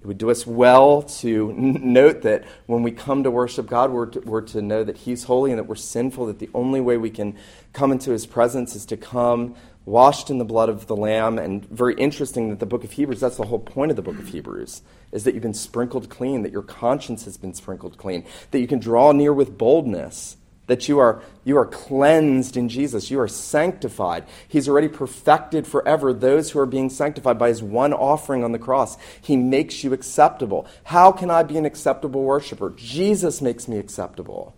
it 0.01 0.07
would 0.07 0.17
do 0.17 0.29
us 0.29 0.45
well 0.45 1.03
to 1.03 1.53
note 1.53 2.21
that 2.23 2.45
when 2.65 2.83
we 2.83 2.91
come 2.91 3.23
to 3.23 3.31
worship 3.31 3.67
God, 3.67 3.91
we're 3.91 4.07
to, 4.07 4.19
we're 4.21 4.41
to 4.41 4.61
know 4.61 4.83
that 4.83 4.97
He's 4.97 5.23
holy 5.23 5.51
and 5.51 5.59
that 5.59 5.65
we're 5.65 5.75
sinful, 5.75 6.27
that 6.27 6.39
the 6.39 6.49
only 6.53 6.81
way 6.81 6.97
we 6.97 7.09
can 7.09 7.37
come 7.73 7.91
into 7.91 8.11
His 8.11 8.25
presence 8.25 8.75
is 8.75 8.85
to 8.87 8.97
come 8.97 9.55
washed 9.89 10.29
in 10.29 10.37
the 10.37 10.45
blood 10.45 10.69
of 10.69 10.87
the 10.87 10.95
Lamb. 10.95 11.37
And 11.37 11.65
very 11.65 11.95
interesting 11.95 12.49
that 12.49 12.59
the 12.59 12.65
book 12.65 12.83
of 12.83 12.91
Hebrews, 12.91 13.19
that's 13.19 13.37
the 13.37 13.45
whole 13.45 13.59
point 13.59 13.91
of 13.91 13.95
the 13.95 14.01
book 14.01 14.19
of 14.19 14.27
Hebrews, 14.27 14.81
is 15.11 15.23
that 15.23 15.33
you've 15.33 15.43
been 15.43 15.53
sprinkled 15.53 16.09
clean, 16.09 16.43
that 16.43 16.51
your 16.51 16.61
conscience 16.61 17.25
has 17.25 17.37
been 17.37 17.53
sprinkled 17.53 17.97
clean, 17.97 18.25
that 18.51 18.59
you 18.59 18.67
can 18.67 18.79
draw 18.79 19.11
near 19.11 19.33
with 19.33 19.57
boldness 19.57 20.37
that 20.69 20.87
you 20.87 20.99
are, 20.99 21.21
you 21.43 21.57
are 21.57 21.65
cleansed 21.65 22.55
in 22.55 22.69
Jesus. 22.69 23.09
You 23.09 23.19
are 23.19 23.27
sanctified. 23.27 24.23
He's 24.47 24.69
already 24.69 24.87
perfected 24.87 25.65
forever 25.65 26.13
those 26.13 26.51
who 26.51 26.59
are 26.59 26.67
being 26.67 26.91
sanctified 26.91 27.39
by 27.39 27.47
his 27.49 27.63
one 27.63 27.91
offering 27.91 28.43
on 28.43 28.51
the 28.51 28.59
cross. 28.59 28.95
He 29.19 29.35
makes 29.35 29.83
you 29.83 29.93
acceptable. 29.93 30.67
How 30.83 31.11
can 31.11 31.31
I 31.31 31.41
be 31.41 31.57
an 31.57 31.65
acceptable 31.65 32.23
worshiper? 32.23 32.69
Jesus 32.77 33.41
makes 33.41 33.67
me 33.67 33.79
acceptable. 33.79 34.55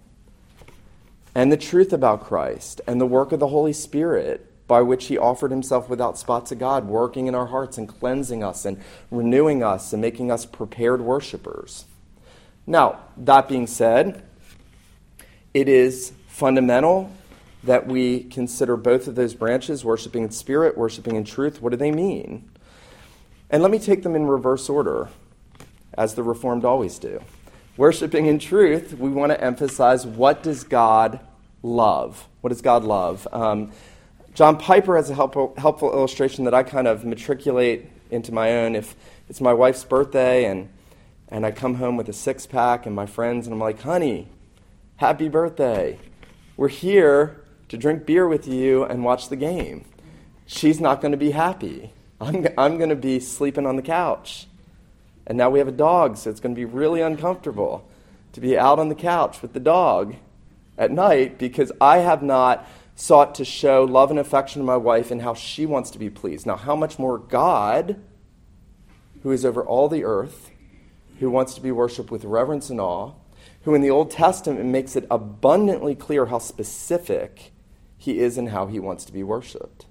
And 1.34 1.50
the 1.50 1.58
truth 1.58 1.94
about 1.94 2.26
Christ 2.26 2.82
and 2.86 3.00
the 3.00 3.06
work 3.06 3.32
of 3.32 3.40
the 3.40 3.48
Holy 3.48 3.74
Spirit 3.74 4.51
by 4.72 4.82
which 4.82 5.08
he 5.08 5.18
offered 5.18 5.52
himself 5.52 5.90
without 5.90 6.18
spot 6.18 6.46
to 6.46 6.56
God, 6.56 6.86
working 6.88 7.28
in 7.28 7.36
our 7.36 7.48
hearts 7.48 7.78
and 7.78 7.90
cleansing 7.90 8.42
us 8.42 8.64
and 8.64 8.82
renewing 9.12 9.62
us 9.62 9.92
and 9.92 10.02
making 10.02 10.32
us 10.32 10.46
prepared 10.46 11.02
worshipers. 11.02 11.84
Now, 12.66 13.02
that 13.18 13.50
being 13.50 13.68
said, 13.68 14.24
it 15.54 15.68
is 15.68 16.14
fundamental 16.30 17.12
that 17.66 17.86
we 17.86 18.24
consider 18.24 18.78
both 18.78 19.10
of 19.10 19.16
those 19.16 19.34
branches, 19.34 19.84
worshiping 19.84 20.24
in 20.24 20.32
spirit, 20.32 20.78
worshiping 20.78 21.18
in 21.18 21.26
truth. 21.26 21.62
What 21.62 21.72
do 21.72 21.76
they 21.76 21.92
mean? 21.92 22.50
And 23.50 23.62
let 23.62 23.72
me 23.72 23.78
take 23.78 24.04
them 24.04 24.16
in 24.16 24.26
reverse 24.26 24.70
order, 24.70 25.10
as 25.96 26.16
the 26.16 26.24
Reformed 26.24 26.64
always 26.64 26.98
do. 26.98 27.22
Worshiping 27.76 28.28
in 28.28 28.40
truth, 28.40 28.94
we 28.98 29.10
want 29.10 29.34
to 29.34 29.44
emphasize 29.44 30.08
what 30.08 30.42
does 30.42 30.64
God 30.64 31.20
love? 31.62 32.26
What 32.40 32.52
does 32.52 32.62
God 32.62 32.86
love? 32.86 33.28
Um, 33.34 33.74
John 34.34 34.58
Piper 34.58 34.96
has 34.96 35.10
a 35.10 35.16
helpful, 35.16 35.54
helpful 35.58 35.92
illustration 35.92 36.46
that 36.46 36.54
I 36.54 36.64
kind 36.64 36.88
of 36.88 37.04
matriculate 37.06 37.90
into 38.10 38.34
my 38.34 38.58
own. 38.58 38.76
If 38.76 38.96
it's 39.30 39.42
my 39.42 39.54
wife's 39.54 39.84
birthday 39.84 40.46
and, 40.46 40.70
and 41.28 41.46
I 41.46 41.52
come 41.52 41.76
home 41.76 41.98
with 41.98 42.08
a 42.10 42.14
six 42.14 42.46
pack 42.46 42.86
and 42.86 42.96
my 42.96 43.06
friends, 43.06 43.48
and 43.48 43.54
I'm 43.54 43.60
like, 43.60 43.82
honey, 43.82 44.28
Happy 45.02 45.30
birthday. 45.30 45.98
We're 46.58 46.68
here 46.68 47.42
to 47.70 47.76
drink 47.76 48.06
beer 48.06 48.28
with 48.28 48.48
you 48.48 48.84
and 48.84 49.04
watch 49.04 49.30
the 49.30 49.36
game. 49.36 49.84
She's 50.46 50.80
not 50.80 51.02
going 51.02 51.12
to 51.12 51.18
be 51.18 51.32
happy. 51.32 51.92
I'm, 52.22 52.46
I'm 52.56 52.78
going 52.78 52.92
to 52.92 52.96
be 52.96 53.20
sleeping 53.20 53.66
on 53.66 53.78
the 53.78 53.82
couch. 53.82 54.46
And 55.26 55.40
now 55.40 55.50
we 55.50 55.58
have 55.58 55.68
a 55.68 55.72
dog, 55.72 56.18
so 56.18 56.30
it's 56.30 56.40
going 56.40 56.54
to 56.54 56.60
be 56.60 56.66
really 56.66 57.02
uncomfortable 57.02 57.84
to 58.34 58.42
be 58.42 58.56
out 58.56 58.78
on 58.78 58.90
the 58.90 58.96
couch 58.96 59.42
with 59.42 59.54
the 59.54 59.60
dog 59.60 60.14
at 60.78 60.92
night 60.92 61.40
because 61.40 61.72
I 61.82 61.98
have 61.98 62.22
not 62.22 62.70
sought 63.02 63.34
to 63.34 63.44
show 63.44 63.84
love 63.84 64.12
and 64.12 64.20
affection 64.20 64.62
to 64.62 64.66
my 64.66 64.78
wife 64.78 65.10
and 65.10 65.24
how 65.24 65.34
she 65.34 65.66
wants 65.66 65.90
to 65.90 65.98
be 65.98 66.10
pleased. 66.10 66.46
Now, 66.46 66.56
how 66.56 66.76
much 66.76 67.00
more 67.00 67.18
God, 67.18 68.00
who 69.24 69.32
is 69.32 69.44
over 69.44 69.66
all 69.66 69.90
the 69.90 70.04
earth, 70.04 70.52
who 71.20 71.32
wants 71.32 71.56
to 71.56 71.62
be 71.62 71.72
worshiped 71.72 72.12
with 72.12 72.24
reverence 72.24 72.70
and 72.70 72.80
awe, 72.80 73.14
who 73.64 73.74
in 73.74 73.82
the 73.82 73.90
Old 73.90 74.12
Testament 74.12 74.64
makes 74.66 74.96
it 74.96 75.08
abundantly 75.10 75.96
clear 75.96 76.28
how 76.28 76.38
specific 76.38 77.52
he 77.98 78.20
is 78.20 78.38
and 78.38 78.50
how 78.50 78.68
he 78.68 78.80
wants 78.80 79.04
to 79.06 79.12
be 79.12 79.24
worshiped. 79.24 79.88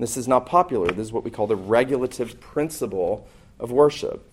This 0.00 0.16
is 0.16 0.26
not 0.26 0.44
popular. 0.44 0.88
This 0.88 1.06
is 1.06 1.12
what 1.12 1.24
we 1.24 1.30
call 1.30 1.46
the 1.46 1.54
regulative 1.54 2.40
principle 2.40 3.28
of 3.60 3.70
worship. 3.70 4.28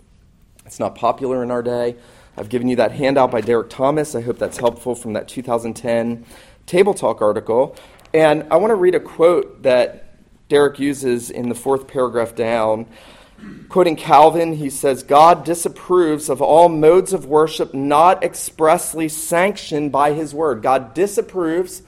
It's 0.65 0.79
not 0.79 0.95
popular 0.95 1.43
in 1.43 1.51
our 1.51 1.61
day. 1.61 1.97
I've 2.35 2.49
given 2.49 2.67
you 2.67 2.77
that 2.77 2.93
handout 2.93 3.29
by 3.29 3.41
Derek 3.41 3.69
Thomas. 3.69 4.15
I 4.15 4.21
hope 4.21 4.39
that's 4.39 4.57
helpful 4.57 4.95
from 4.95 5.13
that 5.13 5.27
2010 5.27 6.25
Table 6.65 6.93
Talk 6.93 7.21
article. 7.21 7.75
And 8.13 8.45
I 8.51 8.57
want 8.57 8.71
to 8.71 8.75
read 8.75 8.95
a 8.95 8.99
quote 8.99 9.63
that 9.63 10.15
Derek 10.49 10.79
uses 10.79 11.29
in 11.29 11.49
the 11.49 11.55
fourth 11.55 11.87
paragraph 11.87 12.35
down. 12.35 12.85
Quoting 13.69 13.95
Calvin, 13.95 14.53
he 14.53 14.69
says, 14.69 15.03
God 15.03 15.43
disapproves 15.43 16.29
of 16.29 16.41
all 16.41 16.69
modes 16.69 17.11
of 17.11 17.25
worship 17.25 17.73
not 17.73 18.23
expressly 18.23 19.09
sanctioned 19.09 19.91
by 19.91 20.13
his 20.13 20.33
word. 20.33 20.61
God 20.61 20.93
disapproves 20.93 21.81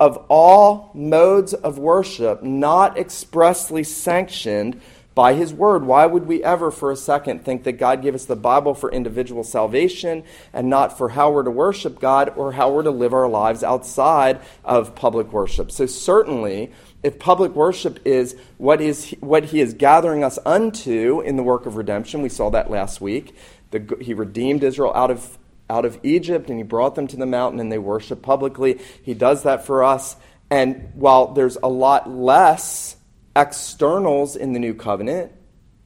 of 0.00 0.16
all 0.28 0.90
modes 0.94 1.52
of 1.52 1.78
worship 1.78 2.42
not 2.42 2.96
expressly 2.96 3.84
sanctioned 3.84 4.80
by 5.14 5.34
his 5.34 5.52
word. 5.52 5.84
Why 5.84 6.06
would 6.06 6.26
we 6.26 6.42
ever 6.42 6.70
for 6.70 6.90
a 6.90 6.96
second 6.96 7.44
think 7.44 7.64
that 7.64 7.72
God 7.72 8.02
gave 8.02 8.14
us 8.14 8.24
the 8.24 8.36
Bible 8.36 8.74
for 8.74 8.90
individual 8.90 9.44
salvation 9.44 10.24
and 10.52 10.70
not 10.70 10.96
for 10.96 11.10
how 11.10 11.30
we're 11.30 11.42
to 11.42 11.50
worship 11.50 12.00
God 12.00 12.32
or 12.36 12.52
how 12.52 12.70
we're 12.70 12.82
to 12.82 12.90
live 12.90 13.12
our 13.12 13.28
lives 13.28 13.62
outside 13.62 14.40
of 14.64 14.94
public 14.94 15.32
worship? 15.32 15.70
So, 15.70 15.86
certainly, 15.86 16.72
if 17.02 17.18
public 17.18 17.54
worship 17.54 17.98
is 18.04 18.36
what, 18.58 18.80
is 18.80 19.10
what 19.20 19.46
he 19.46 19.60
is 19.60 19.74
gathering 19.74 20.24
us 20.24 20.38
unto 20.46 21.20
in 21.20 21.36
the 21.36 21.42
work 21.42 21.66
of 21.66 21.76
redemption, 21.76 22.22
we 22.22 22.28
saw 22.28 22.50
that 22.50 22.70
last 22.70 23.00
week. 23.00 23.34
The, 23.70 23.96
he 24.00 24.14
redeemed 24.14 24.62
Israel 24.62 24.92
out 24.94 25.10
of, 25.10 25.38
out 25.68 25.84
of 25.84 25.98
Egypt 26.02 26.48
and 26.48 26.58
he 26.58 26.62
brought 26.62 26.94
them 26.94 27.06
to 27.08 27.16
the 27.16 27.26
mountain 27.26 27.60
and 27.60 27.72
they 27.72 27.78
worship 27.78 28.22
publicly. 28.22 28.80
He 29.02 29.14
does 29.14 29.42
that 29.42 29.66
for 29.66 29.82
us. 29.82 30.16
And 30.50 30.90
while 30.94 31.28
there's 31.28 31.56
a 31.62 31.68
lot 31.68 32.08
less 32.10 32.96
externals 33.34 34.36
in 34.36 34.52
the 34.52 34.58
new 34.58 34.74
covenant. 34.74 35.32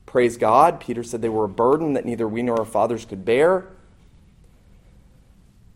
Praise 0.05 0.37
God. 0.37 0.81
Peter 0.81 1.03
said 1.03 1.23
they 1.23 1.29
were 1.29 1.45
a 1.45 1.49
burden 1.49 1.95
that 1.95 2.05
neither 2.05 2.27
we 2.27 2.43
nor 2.43 2.59
our 2.61 2.65
fathers 2.65 3.05
could 3.05 3.25
bear. 3.25 3.67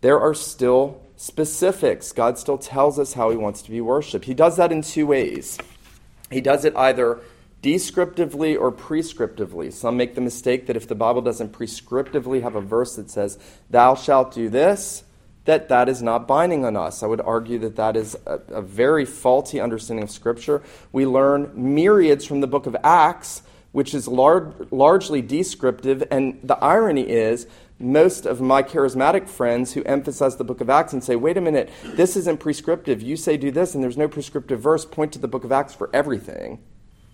There 0.01 0.19
are 0.19 0.33
still 0.33 1.01
specifics. 1.15 2.11
God 2.11 2.39
still 2.39 2.57
tells 2.57 2.97
us 2.97 3.13
how 3.13 3.29
he 3.29 3.37
wants 3.37 3.61
to 3.61 3.71
be 3.71 3.81
worshiped. 3.81 4.25
He 4.25 4.33
does 4.33 4.57
that 4.57 4.71
in 4.71 4.81
two 4.81 5.05
ways. 5.05 5.59
He 6.31 6.41
does 6.41 6.65
it 6.65 6.75
either 6.75 7.21
descriptively 7.61 8.55
or 8.55 8.71
prescriptively. 8.71 9.71
Some 9.71 9.97
make 9.97 10.15
the 10.15 10.21
mistake 10.21 10.65
that 10.67 10.75
if 10.75 10.87
the 10.87 10.95
Bible 10.95 11.21
doesn't 11.21 11.53
prescriptively 11.53 12.41
have 12.41 12.55
a 12.55 12.61
verse 12.61 12.95
that 12.95 13.11
says, 13.11 13.37
Thou 13.69 13.93
shalt 13.95 14.33
do 14.33 14.49
this, 14.49 15.03
that 15.45 15.69
that 15.69 15.89
is 15.89 16.01
not 16.01 16.27
binding 16.27 16.65
on 16.65 16.75
us. 16.75 17.01
I 17.01 17.07
would 17.07 17.21
argue 17.21 17.57
that 17.59 17.75
that 17.75 17.95
is 17.95 18.15
a, 18.25 18.39
a, 18.49 18.61
very 18.61 19.05
faulty 19.05 19.59
understanding 19.59 20.03
of 20.03 20.11
Scripture. 20.11 20.61
We 20.91 21.05
learn 21.05 21.51
myriads 21.55 22.25
from 22.25 22.41
the 22.41 22.47
book 22.47 22.67
of 22.67 22.75
Acts, 22.83 23.41
which 23.71 23.93
is 23.93 24.07
lar- 24.07 24.53
largely 24.69 25.21
descriptive, 25.21 26.03
and 26.11 26.39
the 26.43 26.57
irony 26.63 27.09
is, 27.09 27.47
most 27.79 28.27
of 28.27 28.39
my 28.39 28.61
charismatic 28.61 29.27
friends 29.27 29.73
who 29.73 29.83
emphasize 29.83 30.35
the 30.35 30.43
book 30.43 30.61
of 30.61 30.69
Acts 30.69 30.93
and 30.93 31.03
say, 31.03 31.15
wait 31.15 31.37
a 31.37 31.41
minute, 31.41 31.71
this 31.83 32.15
isn't 32.15 32.39
prescriptive. 32.39 33.01
You 33.01 33.17
say 33.17 33.37
do 33.37 33.49
this, 33.49 33.73
and 33.73 33.83
there's 33.83 33.97
no 33.97 34.07
prescriptive 34.07 34.61
verse, 34.61 34.85
point 34.85 35.11
to 35.13 35.19
the 35.19 35.27
book 35.27 35.43
of 35.43 35.51
Acts 35.51 35.73
for 35.73 35.89
everything, 35.91 36.59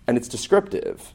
and 0.06 0.18
it's 0.18 0.28
descriptive. 0.28 1.14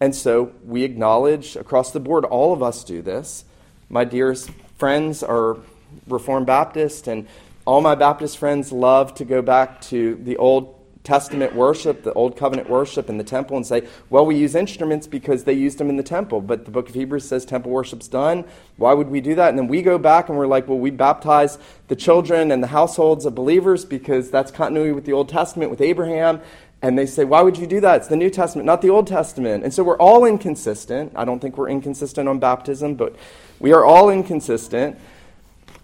And 0.00 0.14
so 0.14 0.52
we 0.64 0.82
acknowledge 0.82 1.54
across 1.54 1.92
the 1.92 2.00
board, 2.00 2.24
all 2.24 2.52
of 2.52 2.62
us 2.62 2.82
do 2.82 3.00
this. 3.00 3.44
My 3.88 4.04
dearest 4.04 4.50
friends 4.76 5.22
are 5.22 5.58
Reformed 6.06 6.46
Baptist, 6.46 7.08
and 7.08 7.26
all 7.64 7.80
my 7.80 7.94
Baptist 7.94 8.38
friends 8.38 8.72
love 8.72 9.14
to 9.14 9.24
go 9.24 9.42
back 9.42 9.80
to 9.82 10.16
the 10.16 10.36
Old 10.36 10.74
Testament 11.04 11.54
worship, 11.54 12.02
the 12.02 12.14
Old 12.14 12.34
Covenant 12.34 12.68
worship 12.68 13.10
in 13.10 13.18
the 13.18 13.24
temple, 13.24 13.58
and 13.58 13.66
say, 13.66 13.86
well, 14.08 14.24
we 14.24 14.36
use 14.36 14.54
instruments 14.54 15.06
because 15.06 15.44
they 15.44 15.52
used 15.52 15.76
them 15.76 15.90
in 15.90 15.98
the 15.98 16.02
temple. 16.02 16.40
But 16.40 16.64
the 16.64 16.70
book 16.70 16.88
of 16.88 16.94
Hebrews 16.94 17.28
says 17.28 17.44
temple 17.44 17.70
worship's 17.70 18.08
done. 18.08 18.44
Why 18.78 18.94
would 18.94 19.08
we 19.08 19.20
do 19.20 19.34
that? 19.34 19.50
And 19.50 19.58
then 19.58 19.68
we 19.68 19.82
go 19.82 19.98
back 19.98 20.30
and 20.30 20.38
we're 20.38 20.46
like, 20.46 20.66
well, 20.66 20.78
we 20.78 20.90
baptize 20.90 21.58
the 21.88 21.96
children 21.96 22.50
and 22.50 22.62
the 22.62 22.68
households 22.68 23.26
of 23.26 23.34
believers 23.34 23.84
because 23.84 24.30
that's 24.30 24.50
continuity 24.50 24.92
with 24.92 25.04
the 25.04 25.12
Old 25.12 25.28
Testament, 25.28 25.70
with 25.70 25.82
Abraham. 25.82 26.40
And 26.80 26.98
they 26.98 27.06
say, 27.06 27.24
why 27.24 27.42
would 27.42 27.58
you 27.58 27.66
do 27.66 27.80
that? 27.80 27.96
It's 27.96 28.08
the 28.08 28.16
New 28.16 28.30
Testament, 28.30 28.64
not 28.64 28.80
the 28.80 28.90
Old 28.90 29.06
Testament. 29.06 29.62
And 29.62 29.74
so 29.74 29.82
we're 29.82 29.98
all 29.98 30.24
inconsistent. 30.24 31.12
I 31.14 31.26
don't 31.26 31.38
think 31.38 31.58
we're 31.58 31.68
inconsistent 31.68 32.30
on 32.30 32.38
baptism, 32.38 32.94
but 32.94 33.14
we 33.58 33.72
are 33.72 33.84
all 33.84 34.08
inconsistent. 34.08 34.98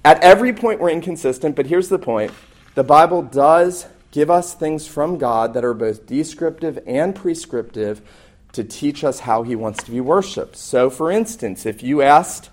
At 0.04 0.22
every 0.22 0.52
point, 0.52 0.80
we're 0.80 0.90
inconsistent, 0.90 1.56
but 1.56 1.66
here's 1.66 1.88
the 1.88 1.98
point 1.98 2.32
the 2.74 2.84
Bible 2.84 3.22
does 3.22 3.86
give 4.10 4.30
us 4.30 4.54
things 4.54 4.86
from 4.86 5.18
God 5.18 5.54
that 5.54 5.64
are 5.64 5.74
both 5.74 6.06
descriptive 6.06 6.78
and 6.86 7.14
prescriptive 7.14 8.00
to 8.52 8.64
teach 8.64 9.04
us 9.04 9.20
how 9.20 9.42
He 9.42 9.54
wants 9.54 9.82
to 9.84 9.90
be 9.90 10.00
worshiped. 10.00 10.56
So, 10.56 10.88
for 10.88 11.10
instance, 11.10 11.66
if 11.66 11.82
you 11.82 12.00
asked 12.02 12.50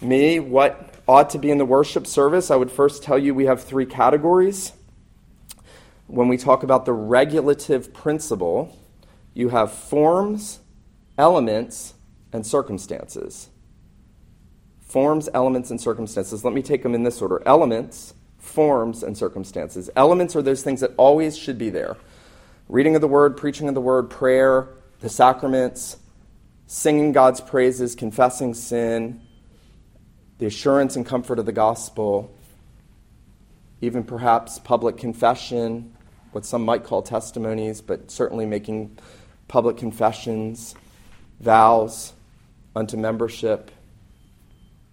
me 0.00 0.40
what 0.40 0.94
ought 1.06 1.30
to 1.30 1.38
be 1.38 1.50
in 1.50 1.58
the 1.58 1.64
worship 1.64 2.06
service, 2.06 2.50
I 2.50 2.56
would 2.56 2.72
first 2.72 3.02
tell 3.02 3.18
you 3.18 3.34
we 3.34 3.46
have 3.46 3.62
three 3.62 3.86
categories. 3.86 4.72
When 6.06 6.28
we 6.28 6.38
talk 6.38 6.62
about 6.62 6.86
the 6.86 6.94
regulative 6.94 7.92
principle, 7.92 8.76
you 9.34 9.50
have 9.50 9.72
forms, 9.72 10.60
elements, 11.18 11.94
and 12.32 12.46
circumstances 12.46 13.50
forms, 14.88 15.28
elements, 15.34 15.70
and 15.70 15.80
circumstances. 15.80 16.44
Let 16.44 16.54
me 16.54 16.62
take 16.62 16.82
them 16.82 16.94
in 16.94 17.02
this 17.02 17.20
order 17.20 17.42
elements, 17.46 18.14
forms, 18.38 19.02
and 19.02 19.16
circumstances. 19.16 19.90
Elements 19.94 20.34
are 20.34 20.42
those 20.42 20.62
things 20.62 20.80
that 20.80 20.92
always 20.96 21.36
should 21.36 21.58
be 21.58 21.70
there 21.70 21.96
reading 22.68 22.94
of 22.94 23.00
the 23.00 23.08
word, 23.08 23.36
preaching 23.36 23.66
of 23.68 23.74
the 23.74 23.80
word, 23.80 24.10
prayer, 24.10 24.68
the 25.00 25.08
sacraments, 25.08 25.96
singing 26.66 27.12
God's 27.12 27.40
praises, 27.40 27.94
confessing 27.94 28.52
sin, 28.52 29.22
the 30.38 30.44
assurance 30.44 30.94
and 30.94 31.06
comfort 31.06 31.38
of 31.38 31.46
the 31.46 31.52
gospel, 31.52 32.36
even 33.80 34.04
perhaps 34.04 34.58
public 34.58 34.98
confession, 34.98 35.96
what 36.32 36.44
some 36.44 36.62
might 36.62 36.84
call 36.84 37.00
testimonies, 37.00 37.80
but 37.80 38.10
certainly 38.10 38.44
making 38.44 38.98
public 39.48 39.78
confessions, 39.78 40.74
vows 41.40 42.12
unto 42.76 42.98
membership 42.98 43.70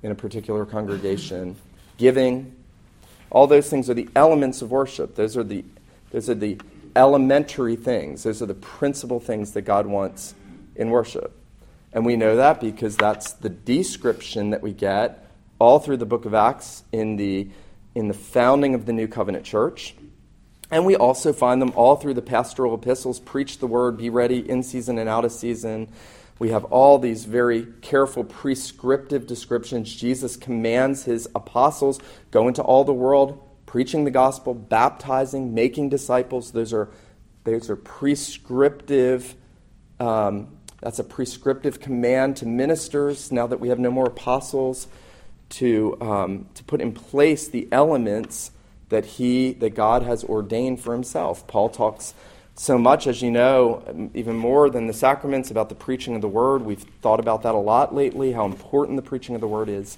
in 0.05 0.11
a 0.11 0.15
particular 0.15 0.67
congregation, 0.67 1.55
giving. 1.97 2.55
All 3.31 3.47
those 3.47 3.71
things 3.71 3.89
are 3.89 3.95
the 3.95 4.07
elements 4.15 4.61
of 4.61 4.69
worship. 4.69 5.15
Those 5.15 5.35
are 5.35 5.43
the, 5.43 5.65
those 6.11 6.29
are 6.29 6.35
the 6.35 6.61
elementary 6.95 7.75
things. 7.75 8.21
Those 8.21 8.39
are 8.39 8.45
the 8.45 8.53
principal 8.53 9.19
things 9.19 9.53
that 9.53 9.63
God 9.63 9.87
wants 9.87 10.35
in 10.75 10.91
worship. 10.91 11.35
And 11.91 12.05
we 12.05 12.17
know 12.17 12.35
that 12.35 12.61
because 12.61 12.95
that's 12.95 13.31
the 13.33 13.49
description 13.49 14.51
that 14.51 14.61
we 14.61 14.73
get 14.73 15.27
all 15.57 15.79
through 15.79 15.97
the 15.97 16.05
book 16.05 16.25
of 16.25 16.35
Acts 16.35 16.83
in 16.91 17.15
the, 17.15 17.47
in 17.95 18.07
the 18.07 18.13
founding 18.13 18.75
of 18.75 18.85
the 18.85 18.93
New 18.93 19.07
Covenant 19.07 19.43
Church. 19.43 19.95
And 20.69 20.85
we 20.85 20.95
also 20.95 21.33
find 21.33 21.59
them 21.59 21.73
all 21.75 21.95
through 21.95 22.13
the 22.13 22.21
pastoral 22.21 22.75
epistles 22.75 23.19
preach 23.19 23.57
the 23.57 23.65
word, 23.65 23.97
be 23.97 24.11
ready 24.11 24.47
in 24.47 24.61
season 24.61 24.99
and 24.99 25.09
out 25.09 25.25
of 25.25 25.31
season, 25.31 25.87
we 26.37 26.49
have 26.49 26.65
all 26.65 26.99
these 26.99 27.25
very 27.25 27.65
careful 27.81 28.23
prescriptive 28.23 29.25
descriptions. 29.25 29.93
Jesus 29.93 30.35
commands 30.35 31.05
his 31.05 31.27
apostles 31.33 31.99
go 32.31 32.47
into 32.47 32.61
all 32.61 32.83
the 32.83 32.93
world, 32.93 33.41
preaching 33.65 34.03
the 34.03 34.11
gospel, 34.11 34.53
baptizing, 34.53 35.53
making 35.53 35.89
disciples. 35.89 36.51
Those 36.51 36.73
are, 36.73 36.89
those 37.45 37.69
are 37.69 37.77
prescriptive. 37.77 39.35
Um, 39.99 40.57
that's 40.81 40.99
a 40.99 41.03
prescriptive 41.03 41.79
command 41.79 42.37
to 42.37 42.45
ministers 42.45 43.31
now 43.31 43.47
that 43.47 43.59
we 43.59 43.69
have 43.69 43.79
no 43.79 43.89
more 43.89 44.07
apostles 44.07 44.87
to, 45.49 45.97
um, 46.01 46.47
to 46.55 46.63
put 46.65 46.81
in 46.81 46.91
place 46.91 47.47
the 47.47 47.67
elements 47.71 48.51
that 48.89 49.05
he 49.05 49.53
that 49.53 49.73
God 49.73 50.03
has 50.03 50.23
ordained 50.23 50.79
for 50.79 50.93
himself. 50.93 51.47
Paul 51.47 51.69
talks 51.69 52.13
so 52.55 52.77
much, 52.77 53.05
as 53.05 53.21
you 53.21 53.29
know, 53.29 54.09
even 54.13 54.37
more 54.37 54.69
than 54.69 54.87
the 54.87 54.93
sacraments, 54.93 55.51
about 55.51 55.69
the 55.69 55.75
preaching 55.75 56.15
of 56.15 56.21
the 56.21 56.27
word. 56.27 56.61
We've 56.61 56.85
thought 57.01 57.19
about 57.19 57.43
that 57.43 57.53
a 57.53 57.59
lot 57.59 57.93
lately, 57.93 58.31
how 58.31 58.45
important 58.45 58.95
the 58.95 59.01
preaching 59.01 59.35
of 59.35 59.41
the 59.41 59.47
word 59.47 59.67
is. 59.67 59.97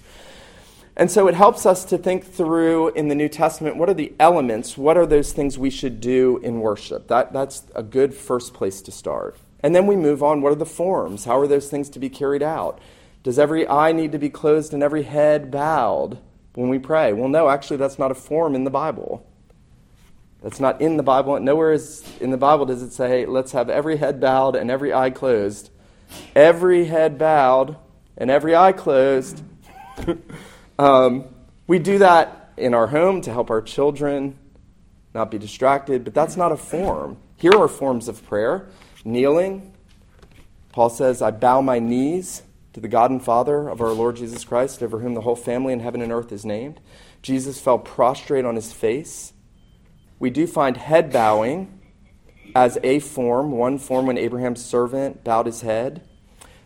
And 0.96 1.12
so 1.12 1.28
it 1.28 1.36
helps 1.36 1.68
us 1.68 1.86
to 1.86 1.98
think 2.00 2.26
through 2.26 2.90
in 2.90 3.08
the 3.08 3.14
New 3.14 3.30
Testament 3.30 3.78
what 3.78 3.88
are 3.88 3.94
the 3.94 4.14
elements, 4.20 4.76
what 4.76 4.98
are 4.98 5.06
those 5.06 5.32
things 5.32 5.56
we 5.56 5.70
should 5.70 6.02
do 6.02 6.40
in 6.42 6.60
worship. 6.60 7.08
That, 7.08 7.32
that's 7.32 7.64
a 7.76 7.84
good 7.84 8.16
first 8.16 8.56
place 8.56 8.82
to 8.82 8.92
start. 8.92 9.38
And 9.60 9.76
then 9.76 9.86
we 9.86 9.96
move 9.96 10.24
on 10.24 10.42
what 10.42 10.52
are 10.52 10.56
the 10.56 10.66
forms? 10.66 11.26
How 11.26 11.38
are 11.40 11.48
those 11.48 11.70
things 11.70 11.90
to 11.92 12.00
be 12.00 12.10
carried 12.10 12.42
out? 12.42 12.80
Does 13.22 13.38
every 13.38 13.68
eye 13.68 13.92
need 13.92 14.12
to 14.14 14.18
be 14.18 14.32
closed 14.32 14.74
and 14.74 14.82
every 14.82 15.04
head 15.04 15.52
bowed 15.52 16.18
when 16.56 16.70
we 16.70 16.80
pray? 16.80 17.14
Well, 17.14 17.30
no, 17.30 17.50
actually, 17.50 17.78
that's 17.78 18.00
not 18.00 18.10
a 18.10 18.16
form 18.16 18.56
in 18.56 18.64
the 18.64 18.72
Bible. 18.72 19.27
That's 20.48 20.62
not 20.62 20.80
in 20.80 20.96
the 20.96 21.04
Bible. 21.04 21.38
Nowhere 21.42 21.74
is 21.74 22.06
in 22.22 22.32
the 22.32 22.38
Bible 22.38 22.66
does 22.66 22.82
it 22.82 22.94
say, 22.94 23.26
let's 23.26 23.52
have 23.52 23.70
every 23.70 23.98
head 23.98 24.22
bowed 24.22 24.56
and 24.56 24.72
every 24.72 24.94
eye 24.94 25.10
closed. 25.10 25.70
Every 26.38 26.86
head 26.86 27.18
bowed 27.18 27.76
and 28.18 28.32
every 28.32 28.56
eye 28.56 28.72
closed. 28.72 29.44
um, 30.80 31.26
we 31.68 31.80
do 31.80 31.98
that 31.98 32.54
in 32.56 32.74
our 32.74 32.88
home 32.88 33.20
to 33.24 33.34
help 33.34 33.50
our 33.50 33.62
children 33.62 34.40
not 35.14 35.32
be 35.32 35.38
distracted, 35.38 36.06
but 36.06 36.14
that's 36.14 36.38
not 36.38 36.54
a 36.54 36.58
form. 36.58 37.18
Here 37.36 37.52
are 37.52 37.68
forms 37.68 38.08
of 38.08 38.26
prayer 38.26 38.70
kneeling. 39.04 39.74
Paul 40.72 40.90
says, 40.90 41.22
I 41.22 41.32
bow 41.32 41.60
my 41.60 41.80
knees 41.80 42.42
to 42.72 42.80
the 42.80 42.88
God 42.88 43.12
and 43.12 43.22
Father 43.22 43.68
of 43.68 43.82
our 43.82 43.92
Lord 43.92 44.16
Jesus 44.16 44.46
Christ, 44.46 44.82
over 44.82 45.00
whom 45.00 45.14
the 45.14 45.20
whole 45.20 45.36
family 45.36 45.74
in 45.74 45.82
heaven 45.82 46.02
and 46.02 46.14
earth 46.14 46.32
is 46.32 46.46
named. 46.46 46.80
Jesus 47.22 47.60
fell 47.60 47.78
prostrate 47.78 48.46
on 48.46 48.56
his 48.56 48.72
face. 48.72 49.34
We 50.20 50.30
do 50.30 50.48
find 50.48 50.78
head 50.78 51.12
bowing 51.12 51.80
as 52.56 52.80
a 52.84 53.00
form, 53.00 53.52
one 53.52 53.78
form 53.78 54.08
when 54.08 54.18
Abraham's 54.18 54.64
servant 54.64 55.24
bowed 55.24 55.46
his 55.46 55.62
head. 55.62 56.02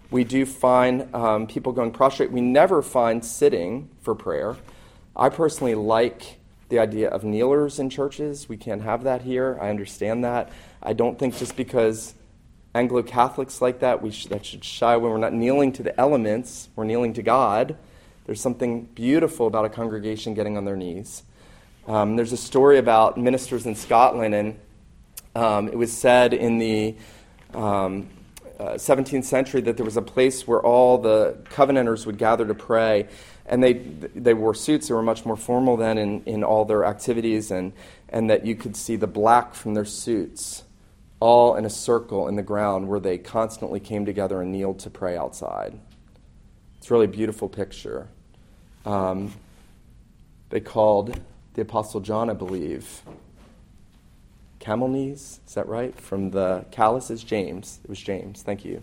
We 0.09 0.23
do 0.23 0.45
find 0.45 1.13
um, 1.13 1.47
people 1.47 1.73
going 1.73 1.91
prostrate. 1.91 2.31
We 2.31 2.41
never 2.41 2.81
find 2.81 3.23
sitting 3.23 3.89
for 4.01 4.15
prayer. 4.15 4.57
I 5.15 5.29
personally 5.29 5.75
like 5.75 6.37
the 6.69 6.79
idea 6.79 7.09
of 7.09 7.23
kneelers 7.23 7.79
in 7.79 7.89
churches. 7.89 8.47
We 8.47 8.55
can't 8.55 8.81
have 8.81 9.03
that 9.03 9.23
here. 9.23 9.57
I 9.61 9.69
understand 9.69 10.23
that. 10.23 10.49
I 10.81 10.93
don't 10.93 11.19
think 11.19 11.37
just 11.37 11.57
because 11.57 12.13
Anglo 12.73 13.03
Catholics 13.03 13.61
like 13.61 13.79
that, 13.79 14.01
we 14.01 14.11
that 14.29 14.45
should 14.45 14.63
shy 14.63 14.93
away. 14.93 15.09
We're 15.09 15.17
not 15.17 15.33
kneeling 15.33 15.73
to 15.73 15.83
the 15.83 15.99
elements, 15.99 16.69
we're 16.75 16.85
kneeling 16.85 17.13
to 17.13 17.21
God. 17.21 17.75
There's 18.25 18.39
something 18.39 18.85
beautiful 18.85 19.47
about 19.47 19.65
a 19.65 19.69
congregation 19.69 20.33
getting 20.33 20.55
on 20.55 20.63
their 20.63 20.77
knees. 20.77 21.23
Um, 21.87 22.15
there's 22.15 22.31
a 22.31 22.37
story 22.37 22.77
about 22.77 23.17
ministers 23.17 23.65
in 23.65 23.75
Scotland, 23.75 24.35
and 24.35 24.59
um, 25.35 25.67
it 25.67 25.77
was 25.77 25.91
said 25.91 26.33
in 26.33 26.59
the 26.59 26.95
um, 27.53 28.07
uh, 28.59 28.73
17th 28.73 29.23
century 29.23 29.61
that 29.61 29.77
there 29.77 29.85
was 29.85 29.97
a 29.97 30.01
place 30.01 30.47
where 30.47 30.61
all 30.61 30.99
the 30.99 31.37
Covenanters 31.49 32.05
would 32.05 32.19
gather 32.19 32.45
to 32.45 32.53
pray. 32.53 33.07
And 33.47 33.63
they, 33.63 33.73
they 33.73 34.35
wore 34.35 34.53
suits, 34.53 34.87
they 34.87 34.93
were 34.93 35.01
much 35.01 35.25
more 35.25 35.35
formal 35.35 35.75
then 35.75 35.97
in, 35.97 36.23
in 36.25 36.43
all 36.43 36.63
their 36.63 36.85
activities, 36.85 37.49
and, 37.49 37.73
and 38.07 38.29
that 38.29 38.45
you 38.45 38.55
could 38.55 38.75
see 38.75 38.95
the 38.95 39.07
black 39.07 39.55
from 39.55 39.73
their 39.73 39.85
suits 39.85 40.63
all 41.19 41.55
in 41.55 41.65
a 41.65 41.69
circle 41.69 42.27
in 42.27 42.35
the 42.35 42.43
ground 42.43 42.87
where 42.87 42.99
they 42.99 43.17
constantly 43.17 43.79
came 43.79 44.05
together 44.05 44.41
and 44.41 44.51
kneeled 44.51 44.79
to 44.79 44.89
pray 44.89 45.17
outside. 45.17 45.77
It's 46.77 46.89
a 46.89 46.93
really 46.93 47.07
beautiful 47.07 47.49
picture. 47.49 48.07
Um, 48.85 49.33
they 50.49 50.59
called 50.59 51.19
the 51.53 51.61
Apostle 51.61 51.99
John, 51.99 52.29
I 52.29 52.33
believe, 52.33 53.01
camel 54.59 54.87
knees. 54.87 55.39
Is 55.47 55.53
that 55.55 55.67
right? 55.67 55.93
From 55.99 56.31
the 56.31 56.65
calluses? 56.71 57.23
James. 57.23 57.79
It 57.83 57.89
was 57.89 57.99
James. 57.99 58.41
Thank 58.41 58.63
you. 58.63 58.81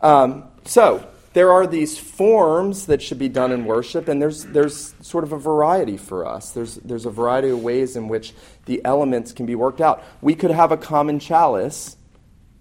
Um, 0.00 0.44
so, 0.64 1.06
there 1.32 1.52
are 1.52 1.66
these 1.66 1.96
forms 1.96 2.86
that 2.86 3.00
should 3.00 3.18
be 3.18 3.28
done 3.28 3.52
in 3.52 3.64
worship, 3.64 4.08
and 4.08 4.20
there's, 4.20 4.44
there's 4.46 4.94
sort 5.00 5.22
of 5.22 5.32
a 5.32 5.38
variety 5.38 5.96
for 5.96 6.26
us. 6.26 6.50
There's, 6.50 6.76
there's 6.76 7.06
a 7.06 7.10
variety 7.10 7.50
of 7.50 7.62
ways 7.62 7.94
in 7.94 8.08
which 8.08 8.34
the 8.64 8.84
elements 8.84 9.32
can 9.32 9.46
be 9.46 9.54
worked 9.54 9.80
out. 9.80 10.02
We 10.20 10.34
could 10.34 10.50
have 10.50 10.72
a 10.72 10.76
common 10.76 11.20
chalice, 11.20 11.96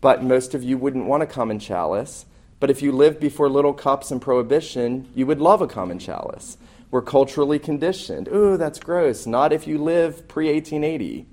but 0.02 0.24
most 0.24 0.54
of 0.54 0.64
you 0.64 0.78
wouldn't 0.78 1.06
want 1.06 1.24
a 1.24 1.26
common 1.26 1.58
chalice. 1.58 2.26
But 2.60 2.70
if 2.70 2.84
you 2.84 2.92
lived 2.92 3.20
before 3.20 3.50
little 3.50 3.74
cups 3.74 4.12
and 4.12 4.22
prohibition, 4.22 5.10
you 5.16 5.26
would 5.26 5.40
love 5.40 5.62
a 5.62 5.68
common 5.68 5.98
chalice. 5.98 6.58
We're 6.92 7.02
culturally 7.02 7.60
conditioned. 7.60 8.28
Ooh, 8.30 8.58
that's 8.58 8.80
gross. 8.80 9.26
Not 9.26 9.54
if 9.54 9.68
you 9.68 9.78
live 9.78 10.28
pre 10.28 10.52
1880. 10.52 11.28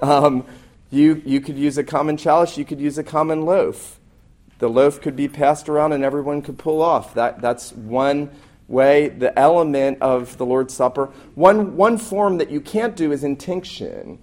Um, 0.00 0.44
you, 0.90 1.22
you 1.24 1.40
could 1.40 1.56
use 1.56 1.78
a 1.78 1.84
common 1.84 2.16
chalice, 2.16 2.58
you 2.58 2.64
could 2.64 2.80
use 2.80 2.98
a 2.98 3.04
common 3.04 3.42
loaf 3.42 3.98
the 4.62 4.68
loaf 4.68 5.00
could 5.00 5.16
be 5.16 5.26
passed 5.26 5.68
around 5.68 5.92
and 5.92 6.04
everyone 6.04 6.40
could 6.40 6.56
pull 6.56 6.82
off. 6.82 7.14
That, 7.14 7.40
that's 7.40 7.72
one 7.72 8.30
way, 8.68 9.08
the 9.08 9.36
element 9.36 9.98
of 10.00 10.38
the 10.38 10.46
Lord's 10.46 10.72
Supper. 10.72 11.06
One, 11.34 11.76
one 11.76 11.98
form 11.98 12.38
that 12.38 12.48
you 12.48 12.60
can't 12.60 12.94
do 12.94 13.10
is 13.10 13.24
intinction. 13.24 14.20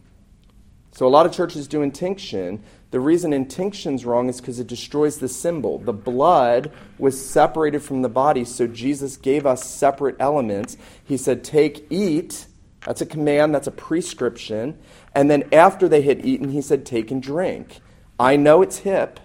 So 0.93 1.05
a 1.05 1.09
lot 1.09 1.25
of 1.25 1.33
churches 1.33 1.67
do 1.67 1.81
intinction. 1.81 2.63
The 2.91 3.00
reason 3.00 3.34
intinction's 3.34 4.03
wrong 4.03 4.29
is 4.29 4.41
because 4.41 4.60
it 4.60 4.65
destroys 4.65 5.19
the 5.19 5.27
symbol. 5.27 5.77
The 5.77 5.93
blood 5.93 6.72
was 6.98 7.24
separated 7.24 7.84
from 7.84 8.01
the 8.01 8.10
body, 8.10 8.43
so 8.43 8.65
Jesus 8.65 9.15
gave 9.15 9.46
us 9.46 9.63
separate 9.63 10.15
elements. 10.19 10.75
He 11.03 11.16
said, 11.16 11.44
Take, 11.44 11.85
eat. 11.92 12.48
That's 12.85 13.01
a 13.01 13.05
command, 13.05 13.53
that's 13.53 13.68
a 13.68 13.72
prescription. 13.72 14.79
And 15.13 15.29
then 15.29 15.44
after 15.51 15.87
they 15.87 16.01
had 16.01 16.25
eaten, 16.25 16.50
he 16.50 16.61
said, 16.61 16.85
Take 16.85 17.11
and 17.11 17.22
drink. 17.22 17.79
I 18.20 18.35
know 18.37 18.63
it's 18.63 18.79
hip. 18.79 19.20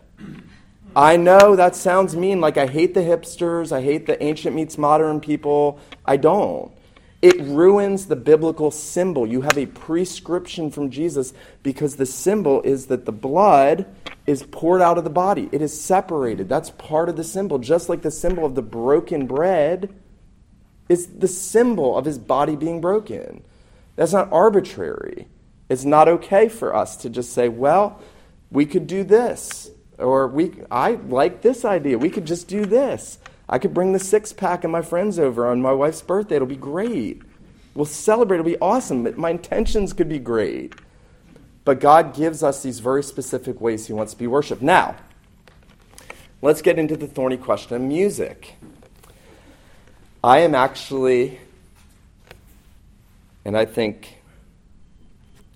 I 0.94 1.16
know 1.16 1.56
that 1.56 1.74
sounds 1.74 2.14
mean, 2.14 2.40
like 2.40 2.56
I 2.56 2.66
hate 2.66 2.94
the 2.94 3.00
hipsters, 3.00 3.72
I 3.72 3.82
hate 3.82 4.06
the 4.06 4.22
ancient 4.22 4.54
meets 4.54 4.78
modern 4.78 5.20
people. 5.20 5.80
I 6.04 6.18
don't. 6.18 6.70
It 7.24 7.40
ruins 7.40 8.04
the 8.04 8.16
biblical 8.16 8.70
symbol. 8.70 9.26
You 9.26 9.40
have 9.40 9.56
a 9.56 9.64
prescription 9.64 10.70
from 10.70 10.90
Jesus 10.90 11.32
because 11.62 11.96
the 11.96 12.04
symbol 12.04 12.60
is 12.60 12.88
that 12.88 13.06
the 13.06 13.12
blood 13.12 13.86
is 14.26 14.42
poured 14.42 14.82
out 14.82 14.98
of 14.98 15.04
the 15.04 15.10
body. 15.10 15.48
It 15.50 15.62
is 15.62 15.80
separated. 15.80 16.50
That's 16.50 16.68
part 16.72 17.08
of 17.08 17.16
the 17.16 17.24
symbol. 17.24 17.58
Just 17.58 17.88
like 17.88 18.02
the 18.02 18.10
symbol 18.10 18.44
of 18.44 18.54
the 18.54 18.60
broken 18.60 19.26
bread 19.26 19.94
is 20.90 21.06
the 21.06 21.26
symbol 21.26 21.96
of 21.96 22.04
his 22.04 22.18
body 22.18 22.56
being 22.56 22.82
broken. 22.82 23.42
That's 23.96 24.12
not 24.12 24.30
arbitrary. 24.30 25.26
It's 25.70 25.86
not 25.86 26.08
okay 26.08 26.50
for 26.50 26.76
us 26.76 26.94
to 26.98 27.08
just 27.08 27.32
say, 27.32 27.48
well, 27.48 28.02
we 28.50 28.66
could 28.66 28.86
do 28.86 29.02
this. 29.02 29.70
Or 29.96 30.28
we, 30.28 30.52
I 30.70 30.96
like 30.96 31.40
this 31.40 31.64
idea. 31.64 31.96
We 31.96 32.10
could 32.10 32.26
just 32.26 32.48
do 32.48 32.66
this. 32.66 33.18
I 33.48 33.58
could 33.58 33.74
bring 33.74 33.92
the 33.92 33.98
six 33.98 34.32
pack 34.32 34.64
and 34.64 34.72
my 34.72 34.82
friends 34.82 35.18
over 35.18 35.46
on 35.46 35.60
my 35.60 35.72
wife's 35.72 36.02
birthday. 36.02 36.36
It'll 36.36 36.48
be 36.48 36.56
great. 36.56 37.22
We'll 37.74 37.84
celebrate. 37.84 38.38
It'll 38.38 38.50
be 38.50 38.58
awesome. 38.58 39.08
My 39.18 39.30
intentions 39.30 39.92
could 39.92 40.08
be 40.08 40.18
great. 40.18 40.74
But 41.64 41.80
God 41.80 42.14
gives 42.14 42.42
us 42.42 42.62
these 42.62 42.78
very 42.78 43.02
specific 43.02 43.60
ways 43.60 43.86
He 43.86 43.92
wants 43.92 44.12
to 44.12 44.18
be 44.18 44.26
worshiped. 44.26 44.62
Now, 44.62 44.96
let's 46.42 46.62
get 46.62 46.78
into 46.78 46.96
the 46.96 47.06
thorny 47.06 47.36
question 47.36 47.76
of 47.76 47.82
music. 47.82 48.54
I 50.22 50.38
am 50.38 50.54
actually, 50.54 51.38
and 53.44 53.56
I 53.56 53.66
think 53.66 54.22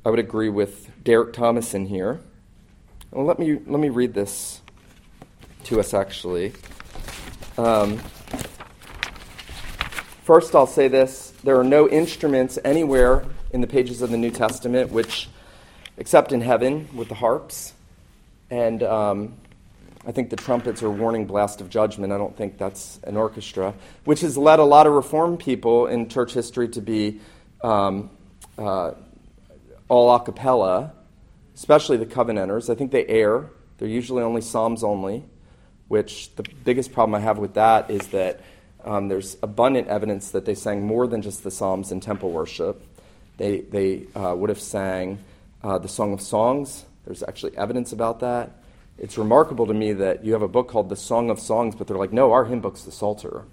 I 0.05 0.11
would 0.11 0.19
agree 0.19 0.49
with 0.49 0.91
Derek 1.05 1.33
Thomason 1.33 1.87
here. 1.87 2.21
Well, 3.11 3.25
let 3.25 3.39
me 3.39 3.59
let 3.67 3.81
me 3.81 3.89
read 3.89 4.13
this 4.13 4.61
to 5.65 5.81
us 5.81 5.95
actually. 5.95 6.53
Um, 7.59 7.99
first, 10.23 10.55
I'll 10.55 10.67
say 10.67 10.89
this: 10.89 11.35
there 11.43 11.59
are 11.59 11.65
no 11.65 11.89
instruments 11.89 12.59
anywhere 12.65 13.25
in 13.53 13.61
the 13.61 13.67
pages 13.67 14.01
of 14.01 14.11
the 14.11 14.17
New 14.17 14.31
Testament 14.31 14.93
which, 14.93 15.29
except 15.97 16.33
in 16.33 16.41
heaven 16.41 16.89
with 16.95 17.09
the 17.09 17.17
harps, 17.17 17.75
and 18.49 18.83
um, 18.83 19.35
I 20.07 20.13
think 20.13 20.31
the 20.31 20.37
trumpets 20.37 20.83
are 20.83 20.87
a 20.87 20.91
warning 20.91 21.27
blast 21.27 21.61
of 21.61 21.69
judgment. 21.69 22.13
I 22.13 22.17
don't 22.17 22.37
think 22.37 22.57
that's 22.57 23.01
an 23.03 23.17
orchestra, 23.17 23.75
which 24.05 24.21
has 24.21 24.39
led 24.39 24.61
a 24.61 24.65
lot 24.65 24.87
of 24.87 24.93
reform 24.93 25.37
people 25.37 25.89
in 25.89 26.09
church 26.09 26.33
history 26.33 26.69
to 26.69 26.81
be 26.81 27.21
um, 27.63 28.09
uh, 28.57 28.93
all 29.89 30.15
a 30.15 30.21
cappella 30.21 30.95
especially 31.59 31.97
the 31.97 32.07
Covenanters. 32.07 32.71
I 32.71 32.77
think 32.77 32.93
they 32.93 33.05
err. 33.07 33.51
They're 33.79 33.89
usually 33.89 34.23
only 34.23 34.43
Psalms 34.43 34.85
only, 34.85 35.25
which 35.89 36.35
the 36.37 36.45
biggest 36.65 36.93
problem 36.93 37.15
I 37.15 37.21
have 37.21 37.39
with 37.39 37.55
that 37.55 37.91
is 37.91 38.09
that 38.09 38.41
um, 38.85 39.09
there's 39.09 39.37
abundant 39.43 39.89
evidence 39.89 40.31
that 40.31 40.45
they 40.45 40.55
sang 40.55 40.87
more 40.87 41.07
than 41.07 41.23
just 41.23 41.43
the 41.43 41.51
Psalms 41.51 41.91
in 41.91 42.01
temple 42.01 42.31
worship. 42.31 42.83
They, 43.37 43.61
they 43.61 44.07
uh, 44.15 44.35
would 44.37 44.51
have 44.51 44.61
sang 44.61 45.19
uh, 45.63 45.79
the 45.79 45.89
Song 45.89 46.13
of 46.13 46.21
Songs. 46.21 46.85
There's 47.05 47.23
actually 47.23 47.57
evidence 47.57 47.93
about 47.93 48.21
that. 48.21 48.53
It's 48.99 49.17
remarkable 49.17 49.67
to 49.67 49.75
me 49.75 49.93
that 49.95 50.25
you 50.25 50.33
have 50.33 50.43
a 50.43 50.49
book 50.49 50.69
called 50.69 50.89
The 50.89 50.97
Song 50.97 51.31
of 51.31 51.39
Songs, 51.39 51.75
but 51.75 51.87
they're 51.87 51.97
like, 51.97 52.13
no, 52.13 52.33
our 52.33 52.45
hymn 52.45 52.61
book's 52.61 52.83
the 52.83 52.93
Psalter. 52.93 53.45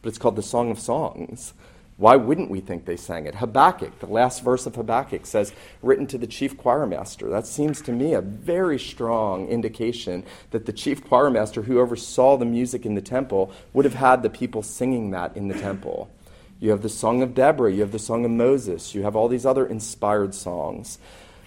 But 0.00 0.08
it's 0.08 0.18
called 0.18 0.36
The 0.36 0.42
Song 0.42 0.70
of 0.70 0.78
Songs. 0.78 1.54
Why 1.96 2.16
wouldn't 2.16 2.50
we 2.50 2.60
think 2.60 2.86
they 2.86 2.96
sang 2.96 3.26
it? 3.26 3.36
Habakkuk, 3.36 4.00
the 4.00 4.06
last 4.06 4.42
verse 4.42 4.66
of 4.66 4.74
Habakkuk 4.74 5.26
says, 5.26 5.52
written 5.80 6.08
to 6.08 6.18
the 6.18 6.26
chief 6.26 6.56
choirmaster. 6.56 7.30
That 7.30 7.46
seems 7.46 7.80
to 7.82 7.92
me 7.92 8.14
a 8.14 8.20
very 8.20 8.80
strong 8.80 9.46
indication 9.46 10.24
that 10.50 10.66
the 10.66 10.72
chief 10.72 11.04
choirmaster, 11.04 11.64
who 11.64 11.78
oversaw 11.78 12.36
the 12.36 12.44
music 12.44 12.84
in 12.84 12.94
the 12.94 13.00
temple 13.00 13.52
would 13.72 13.84
have 13.84 13.94
had 13.94 14.22
the 14.22 14.30
people 14.30 14.62
singing 14.62 15.12
that 15.12 15.36
in 15.36 15.46
the 15.46 15.54
temple. 15.54 16.10
You 16.58 16.70
have 16.70 16.82
the 16.82 16.88
Song 16.88 17.22
of 17.22 17.34
Deborah, 17.34 17.72
you 17.72 17.82
have 17.82 17.92
the 17.92 17.98
Song 17.98 18.24
of 18.24 18.30
Moses, 18.30 18.94
you 18.94 19.02
have 19.02 19.14
all 19.14 19.28
these 19.28 19.46
other 19.46 19.66
inspired 19.66 20.34
songs. 20.34 20.98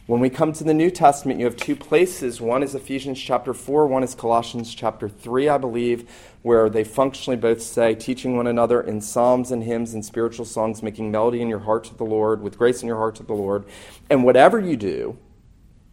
When 0.07 0.21
we 0.21 0.29
come 0.29 0.53
to 0.53 0.63
the 0.63 0.73
New 0.73 0.89
Testament, 0.89 1.37
you 1.37 1.45
have 1.45 1.57
two 1.57 1.75
places. 1.75 2.39
One 2.39 2.63
is 2.63 2.73
Ephesians 2.73 3.19
chapter 3.19 3.53
4, 3.53 3.87
one 3.87 4.03
is 4.03 4.15
Colossians 4.15 4.73
chapter 4.73 5.09
3, 5.09 5.49
I 5.49 5.57
believe, 5.57 6.09
where 6.43 6.69
they 6.69 6.85
functionally 6.85 7.35
both 7.35 7.61
say, 7.61 7.93
teaching 7.93 8.37
one 8.37 8.47
another 8.47 8.79
in 8.79 9.01
psalms 9.01 9.51
and 9.51 9.65
hymns 9.65 9.93
and 9.93 10.05
spiritual 10.05 10.45
songs, 10.45 10.81
making 10.81 11.11
melody 11.11 11.41
in 11.41 11.49
your 11.49 11.59
heart 11.59 11.83
to 11.85 11.93
the 11.93 12.05
Lord, 12.05 12.41
with 12.41 12.57
grace 12.57 12.81
in 12.81 12.87
your 12.87 12.95
heart 12.95 13.15
to 13.15 13.23
the 13.23 13.33
Lord. 13.33 13.65
And 14.09 14.23
whatever 14.23 14.61
you 14.61 14.77
do, 14.77 15.17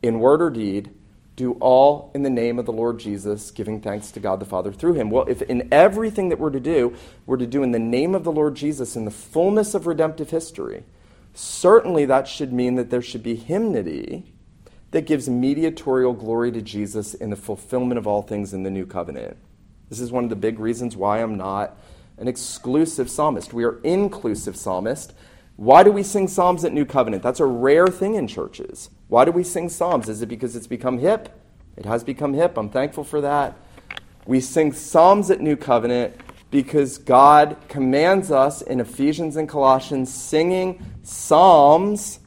in 0.00 0.20
word 0.20 0.40
or 0.40 0.50
deed, 0.50 0.94
do 1.34 1.54
all 1.54 2.12
in 2.14 2.22
the 2.22 2.30
name 2.30 2.60
of 2.60 2.66
the 2.66 2.72
Lord 2.72 3.00
Jesus, 3.00 3.50
giving 3.50 3.80
thanks 3.80 4.12
to 4.12 4.20
God 4.20 4.38
the 4.38 4.46
Father 4.46 4.70
through 4.72 4.94
him. 4.94 5.10
Well, 5.10 5.24
if 5.26 5.42
in 5.42 5.66
everything 5.72 6.28
that 6.28 6.38
we're 6.38 6.50
to 6.50 6.60
do, 6.60 6.94
we're 7.26 7.38
to 7.38 7.48
do 7.48 7.64
in 7.64 7.72
the 7.72 7.80
name 7.80 8.14
of 8.14 8.22
the 8.22 8.30
Lord 8.30 8.54
Jesus 8.54 8.94
in 8.94 9.06
the 9.06 9.10
fullness 9.10 9.74
of 9.74 9.88
redemptive 9.88 10.30
history, 10.30 10.84
certainly 11.34 12.04
that 12.06 12.26
should 12.26 12.52
mean 12.52 12.76
that 12.76 12.90
there 12.90 13.02
should 13.02 13.22
be 13.22 13.36
hymnody 13.36 14.32
that 14.92 15.06
gives 15.06 15.28
mediatorial 15.28 16.12
glory 16.12 16.52
to 16.52 16.62
Jesus 16.62 17.14
in 17.14 17.30
the 17.30 17.36
fulfillment 17.36 17.98
of 17.98 18.06
all 18.06 18.22
things 18.22 18.54
in 18.54 18.62
the 18.62 18.70
new 18.70 18.86
covenant. 18.86 19.36
This 19.90 20.00
is 20.00 20.12
one 20.12 20.24
of 20.24 20.30
the 20.30 20.36
big 20.36 20.58
reasons 20.58 20.96
why 20.96 21.20
I'm 21.20 21.36
not 21.36 21.76
an 22.16 22.28
exclusive 22.28 23.10
psalmist. 23.10 23.52
We 23.52 23.64
are 23.64 23.80
inclusive 23.82 24.56
psalmist. 24.56 25.12
Why 25.56 25.82
do 25.82 25.92
we 25.92 26.02
sing 26.02 26.28
psalms 26.28 26.64
at 26.64 26.72
New 26.72 26.84
Covenant? 26.84 27.22
That's 27.22 27.40
a 27.40 27.46
rare 27.46 27.86
thing 27.86 28.14
in 28.14 28.26
churches. 28.26 28.90
Why 29.08 29.24
do 29.24 29.30
we 29.30 29.44
sing 29.44 29.68
psalms? 29.68 30.08
Is 30.08 30.22
it 30.22 30.26
because 30.26 30.56
it's 30.56 30.66
become 30.66 30.98
hip? 30.98 31.28
It 31.76 31.86
has 31.86 32.02
become 32.04 32.34
hip. 32.34 32.56
I'm 32.56 32.70
thankful 32.70 33.04
for 33.04 33.20
that. 33.20 33.56
We 34.26 34.40
sing 34.40 34.72
psalms 34.72 35.30
at 35.30 35.40
New 35.40 35.56
Covenant 35.56 36.14
because 36.54 36.98
God 36.98 37.56
commands 37.66 38.30
us 38.30 38.62
in 38.62 38.78
Ephesians 38.78 39.34
and 39.34 39.48
Colossians 39.48 40.14
singing 40.14 40.80
psalms. 41.02 42.20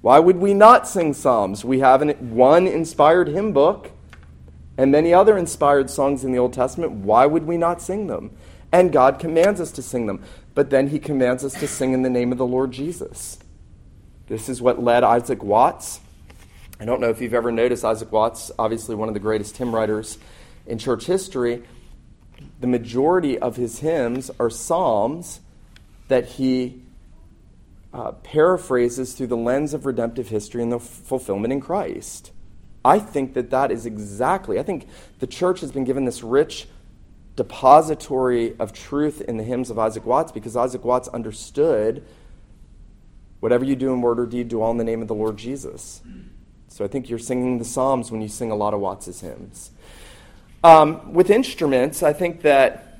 Why 0.00 0.18
would 0.18 0.38
we 0.38 0.54
not 0.54 0.88
sing 0.88 1.12
psalms? 1.12 1.62
We 1.62 1.80
have 1.80 2.00
one 2.20 2.66
inspired 2.66 3.28
hymn 3.28 3.52
book 3.52 3.90
and 4.78 4.90
many 4.90 5.12
other 5.12 5.36
inspired 5.36 5.90
songs 5.90 6.24
in 6.24 6.32
the 6.32 6.38
Old 6.38 6.54
Testament. 6.54 6.92
Why 7.04 7.26
would 7.26 7.42
we 7.42 7.58
not 7.58 7.82
sing 7.82 8.06
them? 8.06 8.34
And 8.72 8.92
God 8.92 9.18
commands 9.18 9.60
us 9.60 9.72
to 9.72 9.82
sing 9.82 10.06
them. 10.06 10.24
But 10.54 10.70
then 10.70 10.88
he 10.88 10.98
commands 10.98 11.44
us 11.44 11.52
to 11.60 11.68
sing 11.68 11.92
in 11.92 12.00
the 12.00 12.08
name 12.08 12.32
of 12.32 12.38
the 12.38 12.46
Lord 12.46 12.72
Jesus. 12.72 13.38
This 14.26 14.48
is 14.48 14.62
what 14.62 14.82
led 14.82 15.04
Isaac 15.04 15.42
Watts. 15.42 16.00
I 16.80 16.86
don't 16.86 17.02
know 17.02 17.10
if 17.10 17.20
you've 17.20 17.34
ever 17.34 17.52
noticed 17.52 17.84
Isaac 17.84 18.10
Watts, 18.10 18.50
obviously 18.58 18.94
one 18.94 19.08
of 19.08 19.14
the 19.14 19.20
greatest 19.20 19.58
hymn 19.58 19.74
writers 19.74 20.16
in 20.66 20.78
church 20.78 21.04
history. 21.04 21.62
The 22.60 22.66
majority 22.66 23.38
of 23.38 23.56
his 23.56 23.80
hymns 23.80 24.30
are 24.38 24.50
psalms 24.50 25.40
that 26.08 26.26
he 26.26 26.82
uh, 27.92 28.12
paraphrases 28.12 29.14
through 29.14 29.26
the 29.28 29.36
lens 29.36 29.74
of 29.74 29.86
redemptive 29.86 30.28
history 30.28 30.62
and 30.62 30.70
the 30.70 30.76
f- 30.76 30.82
fulfillment 30.82 31.52
in 31.52 31.60
Christ. 31.60 32.30
I 32.84 32.98
think 32.98 33.34
that 33.34 33.50
that 33.50 33.70
is 33.70 33.86
exactly, 33.86 34.58
I 34.58 34.62
think 34.62 34.86
the 35.18 35.26
church 35.26 35.60
has 35.60 35.72
been 35.72 35.84
given 35.84 36.04
this 36.04 36.22
rich 36.22 36.68
depository 37.36 38.54
of 38.58 38.72
truth 38.72 39.20
in 39.22 39.36
the 39.38 39.44
hymns 39.44 39.70
of 39.70 39.78
Isaac 39.78 40.04
Watts 40.04 40.30
because 40.32 40.56
Isaac 40.56 40.84
Watts 40.84 41.08
understood 41.08 42.04
whatever 43.40 43.64
you 43.64 43.74
do 43.74 43.92
in 43.92 44.02
word 44.02 44.20
or 44.20 44.26
deed, 44.26 44.48
do 44.48 44.60
all 44.60 44.70
in 44.70 44.76
the 44.76 44.84
name 44.84 45.02
of 45.02 45.08
the 45.08 45.14
Lord 45.14 45.36
Jesus. 45.36 46.02
So 46.68 46.84
I 46.84 46.88
think 46.88 47.10
you're 47.10 47.18
singing 47.18 47.58
the 47.58 47.64
Psalms 47.64 48.12
when 48.12 48.20
you 48.20 48.28
sing 48.28 48.50
a 48.50 48.54
lot 48.54 48.74
of 48.74 48.80
Watts's 48.80 49.20
hymns. 49.20 49.72
Um, 50.62 51.14
with 51.14 51.30
instruments, 51.30 52.02
I 52.02 52.12
think 52.12 52.42
that 52.42 52.98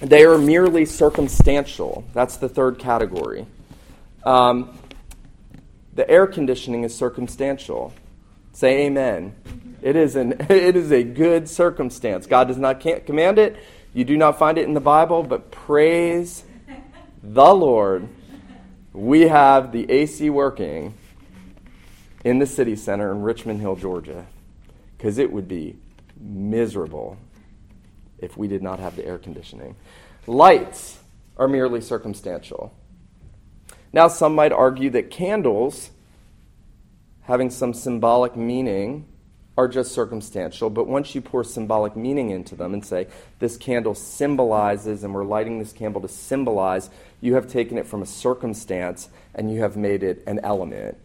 they 0.00 0.24
are 0.24 0.38
merely 0.38 0.84
circumstantial. 0.84 2.04
That's 2.12 2.36
the 2.36 2.48
third 2.48 2.78
category. 2.78 3.46
Um, 4.24 4.76
the 5.94 6.08
air 6.10 6.26
conditioning 6.26 6.82
is 6.82 6.94
circumstantial. 6.94 7.94
Say 8.52 8.86
amen. 8.86 9.34
It 9.82 9.94
is, 9.94 10.16
an, 10.16 10.32
it 10.50 10.74
is 10.74 10.90
a 10.90 11.04
good 11.04 11.48
circumstance. 11.48 12.26
God 12.26 12.48
does 12.48 12.58
not 12.58 12.80
command 12.80 13.38
it. 13.38 13.56
You 13.94 14.04
do 14.04 14.16
not 14.16 14.38
find 14.38 14.58
it 14.58 14.66
in 14.66 14.74
the 14.74 14.80
Bible, 14.80 15.22
but 15.22 15.50
praise 15.50 16.42
the 17.22 17.54
Lord. 17.54 18.08
We 18.92 19.22
have 19.22 19.70
the 19.72 19.90
AC 19.90 20.28
working 20.28 20.94
in 22.24 22.40
the 22.40 22.46
city 22.46 22.74
center 22.74 23.12
in 23.12 23.22
Richmond 23.22 23.60
Hill, 23.60 23.76
Georgia, 23.76 24.26
because 24.98 25.18
it 25.18 25.32
would 25.32 25.46
be 25.46 25.76
miserable 26.26 27.16
if 28.18 28.36
we 28.36 28.48
did 28.48 28.62
not 28.62 28.80
have 28.80 28.96
the 28.96 29.06
air 29.06 29.18
conditioning. 29.18 29.76
Lights 30.26 30.98
are 31.36 31.48
merely 31.48 31.80
circumstantial. 31.80 32.74
Now, 33.92 34.08
some 34.08 34.34
might 34.34 34.52
argue 34.52 34.90
that 34.90 35.10
candles, 35.10 35.90
having 37.22 37.50
some 37.50 37.72
symbolic 37.72 38.36
meaning, 38.36 39.06
are 39.56 39.68
just 39.68 39.92
circumstantial, 39.92 40.68
but 40.68 40.86
once 40.86 41.14
you 41.14 41.22
pour 41.22 41.42
symbolic 41.42 41.96
meaning 41.96 42.30
into 42.30 42.54
them 42.54 42.74
and 42.74 42.84
say, 42.84 43.06
this 43.38 43.56
candle 43.56 43.94
symbolizes, 43.94 45.02
and 45.02 45.14
we're 45.14 45.24
lighting 45.24 45.58
this 45.58 45.72
candle 45.72 46.02
to 46.02 46.08
symbolize, 46.08 46.90
you 47.22 47.34
have 47.34 47.48
taken 47.50 47.78
it 47.78 47.86
from 47.86 48.02
a 48.02 48.06
circumstance 48.06 49.08
and 49.34 49.50
you 49.50 49.60
have 49.60 49.76
made 49.76 50.02
it 50.02 50.22
an 50.26 50.40
element. 50.40 50.98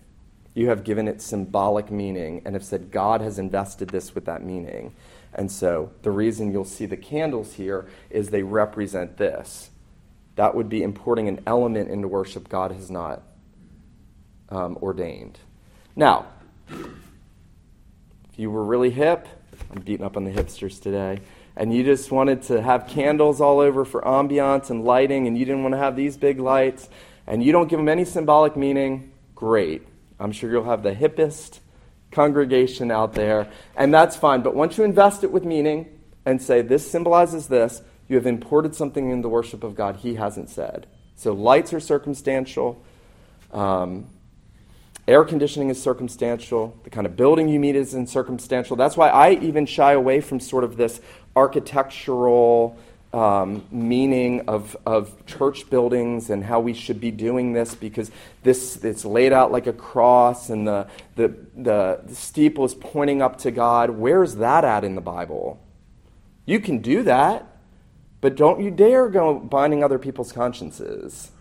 You 0.53 0.67
have 0.67 0.83
given 0.83 1.07
it 1.07 1.21
symbolic 1.21 1.89
meaning 1.89 2.41
and 2.43 2.53
have 2.53 2.65
said, 2.65 2.91
God 2.91 3.21
has 3.21 3.39
invested 3.39 3.89
this 3.89 4.13
with 4.13 4.25
that 4.25 4.43
meaning. 4.43 4.93
And 5.33 5.51
so 5.51 5.91
the 6.01 6.11
reason 6.11 6.51
you'll 6.51 6.65
see 6.65 6.85
the 6.85 6.97
candles 6.97 7.53
here 7.53 7.87
is 8.09 8.29
they 8.29 8.43
represent 8.43 9.17
this. 9.17 9.69
That 10.35 10.55
would 10.55 10.69
be 10.69 10.83
importing 10.83 11.27
an 11.27 11.41
element 11.45 11.89
into 11.89 12.07
worship 12.07 12.49
God 12.49 12.71
has 12.71 12.89
not 12.89 13.21
um, 14.49 14.77
ordained. 14.81 15.39
Now, 15.95 16.27
if 16.69 18.37
you 18.37 18.49
were 18.49 18.63
really 18.63 18.91
hip, 18.91 19.27
I'm 19.73 19.81
beating 19.81 20.05
up 20.05 20.17
on 20.17 20.23
the 20.23 20.31
hipsters 20.31 20.81
today, 20.81 21.19
and 21.55 21.73
you 21.73 21.83
just 21.83 22.11
wanted 22.11 22.43
to 22.43 22.61
have 22.61 22.87
candles 22.87 23.41
all 23.41 23.59
over 23.59 23.85
for 23.85 24.01
ambiance 24.01 24.69
and 24.69 24.83
lighting, 24.83 25.27
and 25.27 25.37
you 25.37 25.45
didn't 25.45 25.63
want 25.63 25.73
to 25.73 25.79
have 25.79 25.95
these 25.95 26.17
big 26.17 26.39
lights, 26.39 26.89
and 27.27 27.43
you 27.43 27.51
don't 27.51 27.67
give 27.67 27.79
them 27.79 27.89
any 27.89 28.05
symbolic 28.05 28.55
meaning, 28.55 29.11
great. 29.35 29.87
I'm 30.19 30.31
sure 30.31 30.51
you'll 30.51 30.63
have 30.65 30.83
the 30.83 30.93
hippest 30.93 31.59
congregation 32.11 32.91
out 32.91 33.13
there, 33.13 33.49
and 33.75 33.93
that's 33.93 34.15
fine. 34.15 34.41
But 34.41 34.55
once 34.55 34.77
you 34.77 34.83
invest 34.83 35.23
it 35.23 35.31
with 35.31 35.43
meaning 35.43 35.99
and 36.25 36.41
say, 36.41 36.61
this 36.61 36.89
symbolizes 36.89 37.47
this, 37.47 37.81
you 38.07 38.15
have 38.15 38.25
imported 38.25 38.75
something 38.75 39.09
in 39.09 39.21
the 39.21 39.29
worship 39.29 39.63
of 39.63 39.75
God 39.75 39.97
he 39.97 40.15
hasn't 40.15 40.49
said. 40.49 40.87
So 41.15 41.33
lights 41.33 41.73
are 41.73 41.79
circumstantial. 41.79 42.83
Um, 43.51 44.07
Air 45.07 45.23
conditioning 45.25 45.69
is 45.69 45.81
circumstantial. 45.81 46.77
The 46.83 46.89
kind 46.89 47.07
of 47.07 47.15
building 47.15 47.49
you 47.49 47.59
meet 47.59 47.75
is 47.75 47.93
in 47.93 48.05
circumstantial. 48.05 48.75
That's 48.75 48.95
why 48.95 49.09
I 49.09 49.31
even 49.31 49.65
shy 49.65 49.93
away 49.93 50.21
from 50.21 50.39
sort 50.39 50.63
of 50.63 50.77
this 50.77 51.01
architectural 51.35 52.77
um, 53.13 53.65
meaning 53.71 54.41
of, 54.47 54.77
of 54.85 55.25
church 55.25 55.69
buildings 55.69 56.29
and 56.29 56.43
how 56.43 56.59
we 56.61 56.73
should 56.73 57.01
be 57.01 57.11
doing 57.11 57.51
this 57.53 57.75
because 57.75 58.09
this 58.43 58.83
it's 58.83 59.03
laid 59.03 59.33
out 59.33 59.51
like 59.51 59.67
a 59.67 59.73
cross 59.73 60.49
and 60.49 60.65
the, 60.65 60.87
the, 61.15 61.27
the, 61.55 62.01
the 62.05 62.15
steeple 62.15 62.63
is 62.63 62.73
pointing 62.73 63.21
up 63.21 63.37
to 63.39 63.51
God. 63.51 63.89
Where's 63.89 64.35
that 64.35 64.63
at 64.63 64.83
in 64.83 64.95
the 64.95 65.01
Bible? 65.01 65.59
You 66.45 66.59
can 66.59 66.79
do 66.79 67.03
that, 67.03 67.45
but 68.21 68.35
don't 68.35 68.61
you 68.61 68.71
dare 68.71 69.09
go 69.09 69.39
binding 69.39 69.83
other 69.83 69.99
people's 69.99 70.31
consciences 70.31 71.31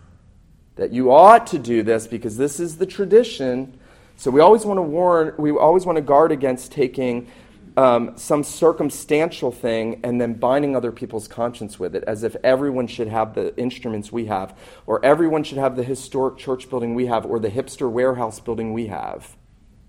that 0.75 0.93
you 0.93 1.13
ought 1.13 1.47
to 1.49 1.59
do 1.59 1.83
this 1.83 2.07
because 2.07 2.37
this 2.37 2.59
is 2.59 2.79
the 2.79 2.87
tradition. 2.87 3.79
So 4.17 4.31
we 4.31 4.41
always 4.41 4.65
want 4.65 4.79
to 4.79 4.83
warn, 4.83 5.35
we 5.39 5.51
always 5.53 5.87
want 5.87 5.97
to 5.97 6.03
guard 6.03 6.33
against 6.33 6.73
taking 6.73 7.29
um, 7.77 8.17
some 8.17 8.43
circumstantial 8.43 9.53
thing 9.53 10.01
and 10.03 10.21
then 10.21 10.35
binding 10.35 10.75
other 10.75 10.93
people's 10.93 11.29
conscience 11.29 11.79
with 11.79 11.95
it, 11.95 12.05
as 12.07 12.23
if 12.23 12.37
everyone 12.43 12.87
should 12.87 13.09
have 13.09 13.35
the 13.35 13.57
instruments 13.57 14.11
we 14.11 14.27
have, 14.27 14.57
or 14.87 15.05
everyone 15.05 15.45
should 15.45 15.59
have 15.59 15.77
the 15.77 15.85
historic 15.85 16.37
church 16.37 16.69
building 16.69 16.95
we 16.95 17.07
have, 17.07 17.25
or 17.25 17.39
the 17.39 17.51
hipster 17.51 17.91
warehouse 17.91 18.41
building 18.41 18.73
we 18.73 18.87
have. 18.89 19.37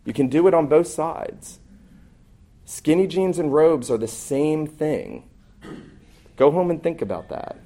You 0.06 0.14
can 0.14 0.28
do 0.28 0.48
it 0.48 0.54
on 0.54 0.68
both 0.68 0.88
sides. 0.88 1.60
Skinny 2.66 3.08
jeans 3.08 3.38
and 3.38 3.54
robes 3.54 3.92
are 3.92 3.98
the 3.98 4.08
same 4.08 4.66
thing. 4.66 5.30
Go 6.38 6.52
home 6.52 6.72
and 6.72 6.82
think 6.82 7.02
about 7.02 7.30
that. 7.30 7.58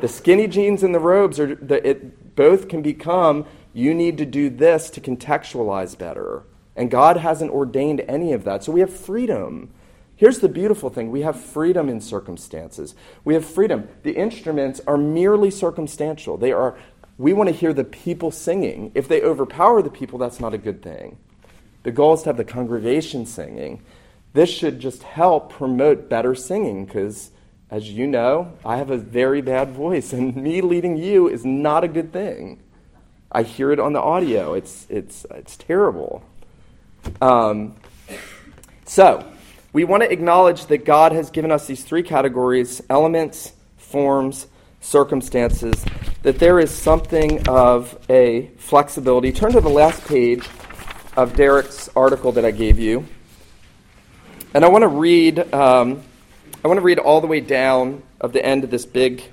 The 0.00 0.08
skinny 0.08 0.46
jeans 0.46 0.82
and 0.82 0.94
the 0.94 1.00
robes 1.00 1.40
are 1.40 1.54
the, 1.54 1.86
it, 1.88 2.34
both 2.34 2.68
can 2.68 2.82
become 2.82 3.46
you 3.72 3.94
need 3.94 4.18
to 4.18 4.26
do 4.26 4.50
this 4.50 4.90
to 4.90 5.00
contextualize 5.00 5.96
better. 5.96 6.44
And 6.76 6.90
God 6.90 7.18
hasn't 7.18 7.50
ordained 7.50 8.00
any 8.08 8.32
of 8.32 8.44
that. 8.44 8.64
So 8.64 8.72
we 8.72 8.80
have 8.80 8.94
freedom. 8.94 9.70
Here's 10.16 10.38
the 10.38 10.48
beautiful 10.48 10.90
thing 10.90 11.10
we 11.10 11.22
have 11.22 11.38
freedom 11.38 11.88
in 11.88 12.00
circumstances. 12.00 12.94
We 13.24 13.34
have 13.34 13.44
freedom. 13.44 13.88
The 14.02 14.12
instruments 14.12 14.80
are 14.86 14.96
merely 14.96 15.50
circumstantial. 15.50 16.36
They 16.36 16.52
are 16.52 16.76
we 17.18 17.32
want 17.32 17.48
to 17.48 17.54
hear 17.54 17.72
the 17.72 17.84
people 17.84 18.30
singing. 18.30 18.90
If 18.94 19.06
they 19.06 19.22
overpower 19.22 19.82
the 19.82 19.90
people, 19.90 20.18
that's 20.18 20.40
not 20.40 20.54
a 20.54 20.58
good 20.58 20.82
thing. 20.82 21.18
The 21.82 21.92
goal 21.92 22.14
is 22.14 22.22
to 22.22 22.30
have 22.30 22.36
the 22.36 22.44
congregation 22.44 23.26
singing. 23.26 23.82
This 24.32 24.48
should 24.48 24.80
just 24.80 25.02
help 25.02 25.52
promote 25.52 26.08
better 26.08 26.34
singing 26.34 26.86
because 26.86 27.30
as 27.72 27.90
you 27.90 28.06
know, 28.06 28.52
I 28.66 28.76
have 28.76 28.90
a 28.90 28.98
very 28.98 29.40
bad 29.40 29.70
voice, 29.70 30.12
and 30.12 30.36
me 30.42 30.60
leading 30.60 30.98
you 30.98 31.26
is 31.28 31.44
not 31.44 31.84
a 31.84 31.88
good 31.88 32.12
thing. 32.12 32.62
I 33.30 33.44
hear 33.44 33.72
it 33.72 33.80
on 33.80 33.94
the 33.94 34.00
audio. 34.00 34.52
It's, 34.52 34.86
it's, 34.90 35.24
it's 35.30 35.56
terrible. 35.56 36.22
Um, 37.20 37.76
so, 38.84 39.24
we 39.72 39.84
want 39.84 40.02
to 40.02 40.12
acknowledge 40.12 40.66
that 40.66 40.84
God 40.84 41.12
has 41.12 41.30
given 41.30 41.50
us 41.50 41.66
these 41.66 41.82
three 41.82 42.02
categories 42.02 42.82
elements, 42.90 43.52
forms, 43.78 44.46
circumstances, 44.80 45.84
that 46.22 46.38
there 46.38 46.58
is 46.58 46.70
something 46.70 47.48
of 47.48 47.98
a 48.10 48.48
flexibility. 48.58 49.32
Turn 49.32 49.52
to 49.52 49.60
the 49.60 49.70
last 49.70 50.06
page 50.06 50.46
of 51.16 51.34
Derek's 51.34 51.88
article 51.96 52.32
that 52.32 52.44
I 52.44 52.50
gave 52.50 52.78
you. 52.78 53.06
And 54.54 54.64
I 54.64 54.68
want 54.68 54.82
to 54.82 54.88
read. 54.88 55.38
Um, 55.54 56.02
I 56.64 56.68
want 56.68 56.78
to 56.78 56.82
read 56.82 56.98
all 56.98 57.20
the 57.20 57.26
way 57.26 57.40
down 57.40 58.02
of 58.20 58.32
the 58.32 58.44
end 58.44 58.62
of 58.62 58.70
this 58.70 58.86
big 58.86 59.24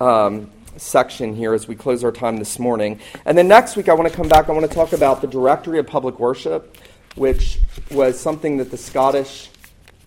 um, 0.00 0.50
section 0.78 1.34
here 1.34 1.54
as 1.54 1.66
we 1.68 1.74
close 1.74 2.04
our 2.04 2.12
time 2.12 2.36
this 2.36 2.58
morning. 2.58 3.00
And 3.24 3.36
then 3.36 3.48
next 3.48 3.76
week, 3.76 3.88
I 3.88 3.94
want 3.94 4.08
to 4.08 4.14
come 4.14 4.28
back. 4.28 4.48
I 4.48 4.52
want 4.52 4.68
to 4.68 4.74
talk 4.74 4.92
about 4.92 5.20
the 5.20 5.26
directory 5.26 5.78
of 5.78 5.86
public 5.86 6.18
worship, 6.18 6.76
which 7.14 7.58
was 7.90 8.18
something 8.18 8.58
that 8.58 8.70
the 8.70 8.76
Scottish 8.76 9.50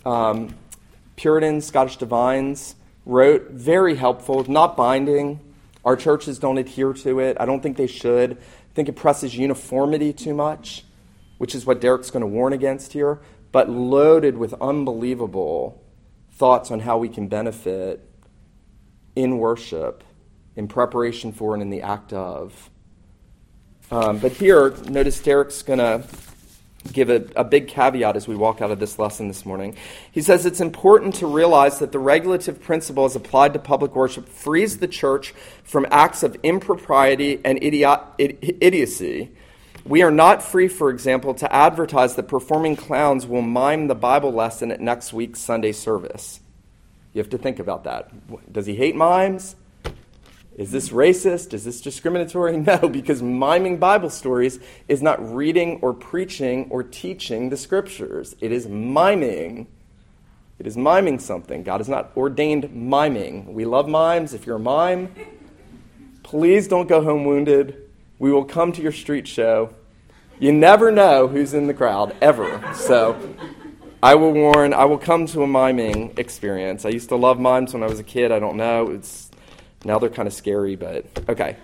um, 0.06 0.56
Puritans, 1.16 1.66
Scottish 1.66 1.98
divines, 1.98 2.76
wrote. 3.06 3.52
Very 3.52 3.96
helpful, 3.96 4.50
not 4.50 4.78
binding. 4.78 5.40
Our 5.86 5.96
churches 5.96 6.40
don't 6.40 6.58
adhere 6.58 6.94
to 6.94 7.20
it. 7.20 7.38
I 7.40 7.46
don't 7.46 7.62
think 7.62 7.78
they 7.78 7.88
should. 7.88 8.34
I 8.34 8.74
think 8.74 8.90
it 8.90 8.96
presses 8.96 9.36
uniformity 9.36 10.14
too 10.14 10.34
much, 10.34 10.86
which 11.38 11.56
is 11.56 11.66
what 11.66 11.82
Derek's 11.82 12.12
going 12.12 12.22
to 12.22 12.28
warn 12.28 12.54
against 12.54 12.94
here, 12.94 13.20
but 13.52 13.70
loaded 13.70 14.38
with 14.38 14.54
unbelievable 14.62 15.84
thoughts 16.32 16.72
on 16.72 16.82
how 16.82 16.98
we 16.98 17.10
can 17.10 17.28
benefit 17.28 18.10
in 19.16 19.38
worship, 19.40 20.04
in 20.56 20.68
preparation 20.68 21.32
for, 21.32 21.54
and 21.54 21.62
in 21.62 21.70
the 21.70 21.82
act 21.82 22.14
of. 22.14 22.70
Um, 23.92 24.20
but 24.20 24.34
here, 24.34 24.72
notice 24.88 25.20
Derek's 25.20 25.64
going 25.64 25.80
to 25.80 26.04
give 26.94 27.10
a, 27.10 27.26
a 27.36 27.44
big 27.44 27.68
caveat 27.68 28.16
as 28.16 28.28
we 28.28 28.36
walk 28.36 28.62
out 28.62 28.72
of 28.72 28.80
this 28.80 28.98
lesson 28.98 29.28
this 29.28 29.46
morning. 29.46 29.76
He 30.12 30.22
says 30.22 30.46
it's 30.46 30.62
important 30.62 31.16
to 31.16 31.28
realize 31.28 31.80
that 31.80 31.92
the 31.92 32.00
regulative 32.00 32.62
principle 32.62 33.06
as 33.06 33.16
applied 33.16 33.54
to 33.54 33.60
public 33.60 33.96
worship 33.96 34.30
frees 34.30 34.78
the 34.78 34.88
church 34.88 35.34
from 35.64 35.86
acts 35.92 36.24
of 36.24 36.38
impropriety 36.44 37.42
and 37.44 37.62
idiot, 37.62 38.00
idiocy. 38.18 39.32
We 39.86 40.04
are 40.04 40.12
not 40.12 40.44
free, 40.44 40.68
for 40.68 40.90
example, 40.90 41.34
to 41.36 41.54
advertise 41.54 42.16
that 42.16 42.28
performing 42.28 42.76
clowns 42.76 43.26
will 43.26 43.42
mime 43.42 43.88
the 43.88 43.96
Bible 43.96 44.32
lesson 44.32 44.72
at 44.72 44.80
next 44.80 45.14
week's 45.14 45.40
Sunday 45.40 45.72
service. 45.72 46.40
You 47.14 47.20
have 47.20 47.30
to 47.32 47.38
think 47.38 47.60
about 47.60 47.86
that. 47.86 48.54
Does 48.54 48.68
he 48.68 48.76
hate 48.76 48.96
mimes? 48.96 49.56
Is 50.60 50.72
this 50.72 50.90
racist? 50.90 51.54
Is 51.54 51.64
this 51.64 51.80
discriminatory? 51.80 52.58
No, 52.70 52.90
because 52.90 53.24
miming 53.24 53.78
Bible 53.78 54.10
stories 54.10 54.60
is 54.90 55.02
not 55.02 55.34
reading 55.34 55.80
or 55.82 55.94
preaching 55.94 56.68
or 56.70 56.84
teaching 56.84 57.50
the 57.50 57.56
scriptures. 57.56 58.36
It 58.42 58.52
is 58.52 58.68
miming. 58.68 59.68
It 60.60 60.68
is 60.68 60.76
miming 60.76 61.20
something. 61.20 61.64
God 61.64 61.80
has 61.80 61.88
not 61.88 62.12
ordained 62.18 62.76
miming. 62.76 63.54
We 63.54 63.64
love 63.64 63.88
mimes. 63.88 64.34
If 64.34 64.46
you're 64.46 64.58
a 64.58 64.60
mime, 64.60 65.16
please 66.24 66.68
don't 66.68 66.90
go 66.90 67.02
home 67.02 67.24
wounded. 67.24 67.90
We 68.20 68.30
will 68.30 68.44
come 68.44 68.74
to 68.74 68.82
your 68.82 68.92
street 68.92 69.30
show. 69.30 69.74
You 70.40 70.52
never 70.52 70.92
know 70.92 71.30
who's 71.30 71.54
in 71.54 71.68
the 71.68 71.74
crowd, 71.74 72.14
ever. 72.22 72.62
So 72.76 73.18
I 74.04 74.16
will 74.16 74.34
warn, 74.34 74.74
I 74.74 74.84
will 74.84 74.98
come 74.98 75.26
to 75.28 75.42
a 75.42 75.48
miming 75.48 76.16
experience. 76.18 76.84
I 76.84 76.90
used 76.90 77.08
to 77.10 77.16
love 77.16 77.40
mimes 77.40 77.74
when 77.74 77.82
I 77.82 77.88
was 77.88 78.00
a 78.00 78.04
kid. 78.04 78.34
I 78.34 78.40
don't 78.40 78.58
know. 78.58 78.90
It's 78.90 79.29
now 79.86 80.00
they're 80.00 80.10
kind 80.10 80.28
of 80.28 80.34
scary, 80.34 80.76
but 80.76 81.06
okay. 81.30 81.58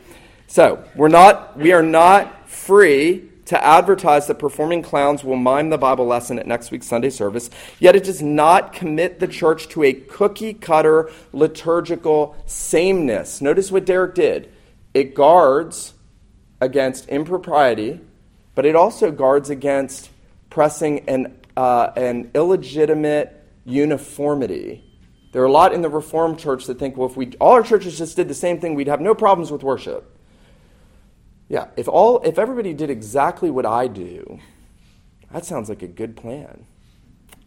So 0.47 0.83
we're 0.95 1.09
not, 1.09 1.57
we 1.57 1.71
are 1.73 1.83
not 1.83 2.49
free 2.49 3.29
to 3.45 3.63
advertise 3.63 4.27
that 4.27 4.39
performing 4.39 4.81
clowns 4.81 5.23
will 5.23 5.35
mime 5.35 5.69
the 5.69 5.77
Bible 5.77 6.05
lesson 6.05 6.39
at 6.39 6.47
next 6.47 6.71
week's 6.71 6.87
Sunday 6.87 7.09
service, 7.09 7.49
yet 7.79 7.95
it 7.95 8.03
does 8.03 8.21
not 8.21 8.73
commit 8.73 9.19
the 9.19 9.27
church 9.27 9.67
to 9.69 9.83
a 9.83 9.93
cookie 9.93 10.53
cutter 10.53 11.11
liturgical 11.31 12.35
sameness. 12.45 13.41
Notice 13.41 13.71
what 13.71 13.85
Derek 13.85 14.15
did. 14.15 14.51
It 14.93 15.13
guards 15.13 15.93
against 16.59 17.07
impropriety, 17.09 17.99
but 18.55 18.65
it 18.65 18.75
also 18.75 19.11
guards 19.11 19.49
against 19.49 20.09
pressing 20.49 21.07
an, 21.09 21.37
uh, 21.55 21.89
an 21.95 22.31
illegitimate 22.33 23.43
uniformity 23.65 24.83
there 25.35 25.43
are 25.43 25.47
a 25.47 25.51
lot 25.51 25.73
in 25.73 25.81
the 25.81 25.89
Reformed 25.89 26.39
church 26.39 26.65
that 26.67 26.79
think, 26.79 26.95
well, 26.95 27.09
if 27.09 27.17
we 27.17 27.33
all 27.41 27.51
our 27.51 27.61
churches 27.61 27.97
just 27.97 28.15
did 28.15 28.29
the 28.29 28.33
same 28.33 28.61
thing, 28.61 28.73
we'd 28.73 28.87
have 28.87 29.01
no 29.01 29.13
problems 29.13 29.51
with 29.51 29.63
worship. 29.63 30.17
Yeah, 31.49 31.67
if 31.75 31.89
all 31.89 32.21
if 32.21 32.39
everybody 32.39 32.73
did 32.73 32.89
exactly 32.89 33.51
what 33.51 33.65
I 33.65 33.87
do, 33.87 34.39
that 35.33 35.43
sounds 35.43 35.67
like 35.67 35.81
a 35.81 35.89
good 35.89 36.15
plan. 36.15 36.65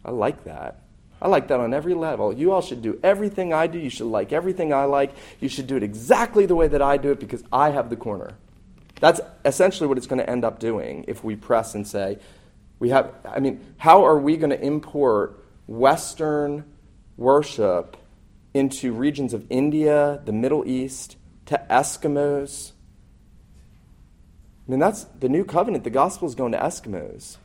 I 0.05 0.11
like 0.11 0.43
that. 0.43 0.83
I 1.19 1.29
like 1.29 1.47
that 1.47 1.59
on 1.59 1.73
every 1.73 1.95
level. 1.95 2.31
You 2.31 2.51
all 2.51 2.61
should 2.61 2.83
do 2.83 2.99
everything 3.01 3.53
I 3.53 3.65
do. 3.65 3.79
You 3.79 3.89
should 3.89 4.05
like 4.05 4.31
everything 4.31 4.71
I 4.71 4.83
like. 4.83 5.15
You 5.39 5.49
should 5.49 5.65
do 5.65 5.75
it 5.75 5.81
exactly 5.81 6.45
the 6.45 6.55
way 6.55 6.67
that 6.67 6.83
I 6.83 6.97
do 6.97 7.09
it 7.09 7.19
because 7.19 7.43
I 7.51 7.71
have 7.71 7.89
the 7.89 7.95
corner. 7.95 8.35
That's 8.99 9.19
essentially 9.43 9.87
what 9.87 9.97
it's 9.97 10.05
going 10.05 10.19
to 10.19 10.29
end 10.29 10.45
up 10.45 10.59
doing 10.59 11.05
if 11.07 11.23
we 11.23 11.35
press 11.35 11.73
and 11.73 11.87
say, 11.87 12.19
we 12.77 12.89
have, 12.89 13.15
I 13.25 13.39
mean, 13.39 13.65
how 13.77 14.05
are 14.05 14.19
we 14.19 14.37
going 14.37 14.51
to 14.51 14.61
import 14.61 15.43
Western 15.65 16.65
worship 17.19 17.97
into 18.53 18.93
regions 18.93 19.33
of 19.33 19.45
India, 19.49 20.21
the 20.25 20.31
Middle 20.31 20.67
East, 20.67 21.17
to 21.45 21.61
Eskimos. 21.69 22.71
I 24.67 24.71
mean, 24.71 24.79
that's 24.79 25.03
the 25.03 25.29
new 25.29 25.43
covenant. 25.43 25.83
The 25.83 25.89
gospel 25.89 26.27
is 26.27 26.35
going 26.35 26.53
to 26.53 26.57
Eskimos. 26.57 27.37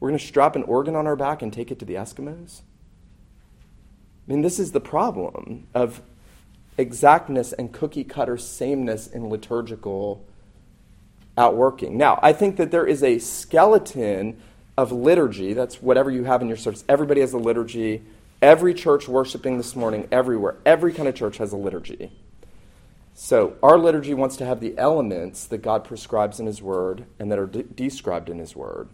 We're 0.00 0.08
going 0.08 0.18
to 0.18 0.26
strap 0.26 0.56
an 0.56 0.64
organ 0.64 0.96
on 0.96 1.06
our 1.06 1.16
back 1.16 1.40
and 1.42 1.52
take 1.52 1.70
it 1.70 1.78
to 1.78 1.84
the 1.84 1.94
Eskimos. 1.94 2.62
I 4.26 4.32
mean, 4.32 4.42
this 4.42 4.58
is 4.58 4.72
the 4.72 4.80
problem 4.80 5.66
of 5.74 6.02
exactness 6.76 7.52
and 7.52 7.72
cookie 7.72 8.04
cutter 8.04 8.38
sameness 8.38 9.06
in 9.06 9.28
liturgical 9.28 10.24
outworking. 11.36 11.96
Now, 11.96 12.18
I 12.22 12.32
think 12.32 12.56
that 12.56 12.70
there 12.70 12.86
is 12.86 13.02
a 13.02 13.18
skeleton 13.18 14.40
of 14.76 14.92
liturgy. 14.92 15.52
That's 15.52 15.82
whatever 15.82 16.10
you 16.10 16.24
have 16.24 16.42
in 16.42 16.48
your 16.48 16.56
service. 16.56 16.84
Everybody 16.88 17.20
has 17.20 17.32
a 17.32 17.38
liturgy. 17.38 18.02
Every 18.42 18.72
church 18.72 19.06
worshiping 19.06 19.58
this 19.58 19.76
morning, 19.76 20.08
everywhere, 20.10 20.56
every 20.64 20.92
kind 20.92 21.08
of 21.08 21.14
church 21.14 21.36
has 21.38 21.52
a 21.52 21.56
liturgy. 21.56 22.10
So, 23.12 23.56
our 23.62 23.76
liturgy 23.76 24.14
wants 24.14 24.38
to 24.38 24.46
have 24.46 24.60
the 24.60 24.78
elements 24.78 25.44
that 25.48 25.58
God 25.58 25.84
prescribes 25.84 26.40
in 26.40 26.46
His 26.46 26.62
Word 26.62 27.04
and 27.18 27.30
that 27.30 27.38
are 27.38 27.46
de- 27.46 27.64
described 27.64 28.30
in 28.30 28.38
His 28.38 28.56
Word. 28.56 28.88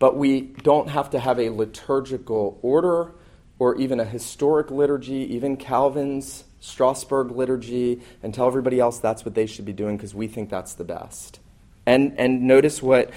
But 0.00 0.16
we 0.16 0.40
don't 0.40 0.88
have 0.88 1.10
to 1.10 1.20
have 1.20 1.38
a 1.38 1.50
liturgical 1.50 2.58
order 2.62 3.12
or 3.60 3.76
even 3.76 4.00
a 4.00 4.04
historic 4.04 4.70
liturgy, 4.70 5.34
even 5.34 5.56
Calvin's 5.56 6.44
Strasbourg 6.58 7.30
liturgy, 7.30 8.00
and 8.22 8.34
tell 8.34 8.46
everybody 8.46 8.80
else 8.80 8.98
that's 8.98 9.24
what 9.24 9.34
they 9.34 9.46
should 9.46 9.66
be 9.66 9.72
doing 9.72 9.96
because 9.96 10.14
we 10.14 10.26
think 10.26 10.50
that's 10.50 10.74
the 10.74 10.84
best. 10.84 11.38
And, 11.86 12.14
and 12.18 12.42
notice 12.42 12.82
what 12.82 13.10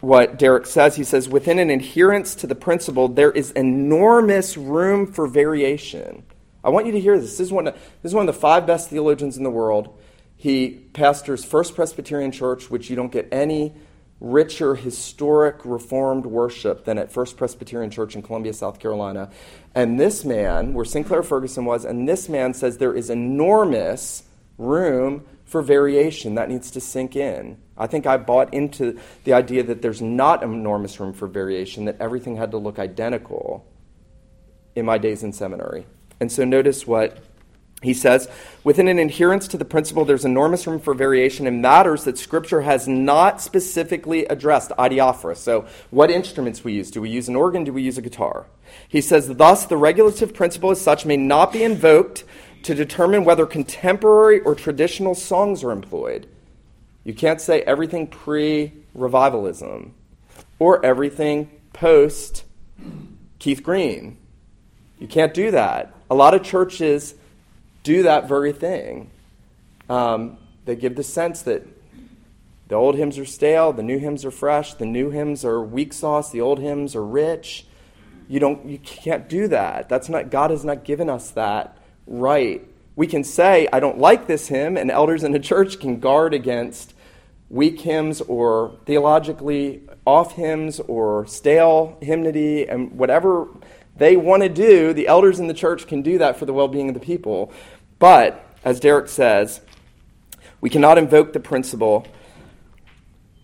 what 0.00 0.38
Derek 0.38 0.66
says. 0.66 0.96
He 0.96 1.04
says, 1.04 1.28
within 1.28 1.58
an 1.58 1.70
adherence 1.70 2.34
to 2.36 2.46
the 2.46 2.54
principle, 2.54 3.08
there 3.08 3.32
is 3.32 3.50
enormous 3.52 4.56
room 4.56 5.10
for 5.10 5.26
variation. 5.26 6.24
I 6.62 6.70
want 6.70 6.86
you 6.86 6.92
to 6.92 7.00
hear 7.00 7.18
this. 7.18 7.32
This 7.32 7.46
is 7.46 7.52
one 7.52 7.68
of, 7.68 7.74
this 7.74 8.10
is 8.10 8.14
one 8.14 8.28
of 8.28 8.34
the 8.34 8.40
five 8.40 8.66
best 8.66 8.90
theologians 8.90 9.36
in 9.36 9.44
the 9.44 9.50
world. 9.50 9.98
He 10.36 10.70
pastors 10.92 11.44
First 11.44 11.74
Presbyterian 11.74 12.32
Church, 12.32 12.70
which 12.70 12.90
you 12.90 12.96
don't 12.96 13.12
get 13.12 13.28
any 13.32 13.74
richer 14.20 14.74
historic 14.74 15.56
Reformed 15.64 16.26
worship 16.26 16.84
than 16.84 16.98
at 16.98 17.12
First 17.12 17.36
Presbyterian 17.36 17.90
Church 17.90 18.16
in 18.16 18.22
Columbia, 18.22 18.52
South 18.52 18.78
Carolina. 18.78 19.30
And 19.74 20.00
this 20.00 20.24
man, 20.24 20.74
where 20.74 20.84
Sinclair 20.84 21.22
Ferguson 21.22 21.64
was, 21.64 21.84
and 21.84 22.08
this 22.08 22.28
man 22.28 22.54
says 22.54 22.78
there 22.78 22.94
is 22.94 23.10
enormous 23.10 24.24
room 24.58 25.24
for 25.44 25.62
variation. 25.62 26.34
That 26.34 26.48
needs 26.48 26.70
to 26.72 26.80
sink 26.80 27.14
in. 27.14 27.58
I 27.78 27.86
think 27.86 28.06
I 28.06 28.16
bought 28.16 28.54
into 28.54 28.98
the 29.24 29.32
idea 29.32 29.62
that 29.64 29.82
there's 29.82 30.00
not 30.00 30.42
enormous 30.42 30.98
room 30.98 31.12
for 31.12 31.26
variation, 31.26 31.84
that 31.84 32.00
everything 32.00 32.36
had 32.36 32.50
to 32.52 32.58
look 32.58 32.78
identical 32.78 33.66
in 34.74 34.84
my 34.84 34.98
days 34.98 35.22
in 35.22 35.32
seminary. 35.32 35.86
And 36.20 36.32
so 36.32 36.44
notice 36.44 36.86
what 36.86 37.18
he 37.82 37.92
says 37.92 38.28
within 38.64 38.88
an 38.88 38.98
adherence 38.98 39.46
to 39.48 39.58
the 39.58 39.64
principle, 39.64 40.06
there's 40.06 40.24
enormous 40.24 40.66
room 40.66 40.80
for 40.80 40.94
variation 40.94 41.46
in 41.46 41.60
matters 41.60 42.04
that 42.04 42.16
Scripture 42.16 42.62
has 42.62 42.88
not 42.88 43.42
specifically 43.42 44.24
addressed, 44.26 44.70
adiaphora. 44.78 45.36
So, 45.36 45.66
what 45.90 46.10
instruments 46.10 46.64
we 46.64 46.72
use? 46.72 46.90
Do 46.90 47.02
we 47.02 47.10
use 47.10 47.28
an 47.28 47.36
organ? 47.36 47.64
Do 47.64 47.74
we 47.74 47.82
use 47.82 47.98
a 47.98 48.02
guitar? 48.02 48.46
He 48.88 49.02
says, 49.02 49.28
thus, 49.28 49.66
the 49.66 49.76
regulative 49.76 50.32
principle 50.34 50.70
as 50.70 50.80
such 50.80 51.04
may 51.04 51.18
not 51.18 51.52
be 51.52 51.62
invoked 51.62 52.24
to 52.62 52.74
determine 52.74 53.24
whether 53.24 53.44
contemporary 53.46 54.40
or 54.40 54.54
traditional 54.54 55.14
songs 55.14 55.62
are 55.62 55.70
employed 55.70 56.26
you 57.06 57.14
can't 57.14 57.40
say 57.40 57.62
everything 57.62 58.08
pre 58.08 58.72
revivalism 58.92 59.94
or 60.58 60.84
everything 60.84 61.48
post 61.72 62.42
Keith 63.38 63.62
Green. 63.62 64.18
You 64.98 65.06
can't 65.06 65.32
do 65.32 65.52
that. 65.52 65.94
A 66.10 66.16
lot 66.16 66.34
of 66.34 66.42
churches 66.42 67.14
do 67.84 68.02
that 68.02 68.26
very 68.26 68.52
thing. 68.52 69.12
Um, 69.88 70.38
they 70.64 70.74
give 70.74 70.96
the 70.96 71.04
sense 71.04 71.42
that 71.42 71.64
the 72.66 72.74
old 72.74 72.96
hymns 72.96 73.18
are 73.18 73.24
stale, 73.24 73.72
the 73.72 73.84
new 73.84 74.00
hymns 74.00 74.24
are 74.24 74.32
fresh, 74.32 74.74
the 74.74 74.84
new 74.84 75.10
hymns 75.10 75.44
are 75.44 75.62
weak 75.62 75.92
sauce, 75.92 76.32
the 76.32 76.40
old 76.40 76.58
hymns 76.58 76.96
are 76.96 77.04
rich. 77.04 77.68
You 78.26 78.40
don't 78.40 78.66
you 78.66 78.78
can't 78.78 79.28
do 79.28 79.46
that. 79.46 79.88
That's 79.88 80.08
not 80.08 80.30
God 80.30 80.50
has 80.50 80.64
not 80.64 80.82
given 80.82 81.08
us 81.08 81.30
that 81.30 81.78
right. 82.08 82.68
We 82.96 83.06
can 83.06 83.22
say, 83.22 83.68
I 83.72 83.78
don't 83.78 83.98
like 83.98 84.26
this 84.26 84.48
hymn, 84.48 84.76
and 84.76 84.90
elders 84.90 85.22
in 85.22 85.30
the 85.30 85.38
church 85.38 85.78
can 85.78 86.00
guard 86.00 86.34
against 86.34 86.94
weak 87.48 87.80
hymns 87.80 88.20
or 88.22 88.76
theologically 88.86 89.82
off 90.06 90.32
hymns 90.32 90.80
or 90.80 91.26
stale 91.26 91.98
hymnody 92.00 92.68
and 92.68 92.92
whatever 92.92 93.48
they 93.96 94.16
want 94.16 94.42
to 94.42 94.48
do, 94.48 94.92
the 94.92 95.08
elders 95.08 95.40
in 95.40 95.46
the 95.46 95.54
church 95.54 95.86
can 95.86 96.02
do 96.02 96.18
that 96.18 96.36
for 96.36 96.44
the 96.44 96.52
well 96.52 96.68
being 96.68 96.88
of 96.88 96.94
the 96.94 97.00
people. 97.00 97.52
But, 97.98 98.44
as 98.64 98.78
Derek 98.78 99.08
says, 99.08 99.60
we 100.60 100.68
cannot 100.68 100.98
invoke 100.98 101.32
the 101.32 101.40
principle 101.40 102.06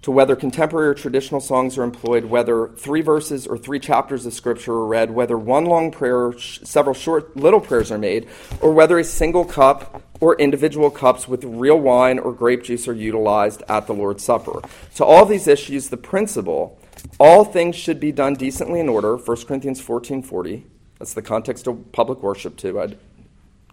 to 0.03 0.11
whether 0.11 0.35
contemporary 0.35 0.89
or 0.89 0.95
traditional 0.95 1.41
songs 1.41 1.79
are 1.79 1.85
employed, 1.85 2.25
whether 2.25 2.69
three 2.77 3.01
verses 3.01 3.47
or 3.47 3.57
three 3.57 3.79
chapters 3.79 4.27
of 4.27 4.35
Scripture 4.35 4.73
are 4.73 4.87
read, 4.87 5.11
whether 5.11 5.39
one 5.39 5.65
long 5.65 5.93
prayer 5.93 6.27
or 6.27 6.39
sh- 6.39 6.59
several 6.65 6.95
short 6.95 7.37
little 7.37 7.61
prayers 7.61 7.93
are 7.93 7.99
made, 7.99 8.29
or 8.61 8.73
whether 8.73 8.99
a 8.99 9.05
single 9.05 9.45
cup 9.45 10.03
or 10.23 10.37
individual 10.37 10.89
cups 10.89 11.27
with 11.27 11.43
real 11.43 11.81
wine 11.81 12.17
or 12.17 12.33
grape 12.33 12.63
juice 12.63 12.87
are 12.87 12.95
utilized 12.95 13.61
at 13.69 13.89
the 13.89 13.93
Lord's 13.93 14.23
Supper. 14.23 14.63
To 14.95 15.05
all 15.05 15.27
these 15.27 15.49
issues, 15.49 15.89
the 15.89 15.97
principle, 15.97 16.79
all 17.19 17.45
things 17.45 17.75
should 17.75 17.99
be 17.99 18.13
done 18.13 18.35
decently 18.35 18.79
in 18.79 18.89
order, 18.89 19.17
1 19.17 19.37
Corinthians 19.47 19.83
14.40, 19.83 20.63
that's 21.01 21.13
the 21.13 21.23
context 21.23 21.67
of 21.67 21.91
public 21.91 22.23
worship 22.23 22.57
too, 22.57 22.81
I'd 22.81 22.97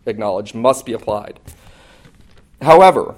acknowledge, 0.08 0.56
must 0.56 0.88
be 0.88 0.94
applied. 0.94 1.40
However, 2.64 3.14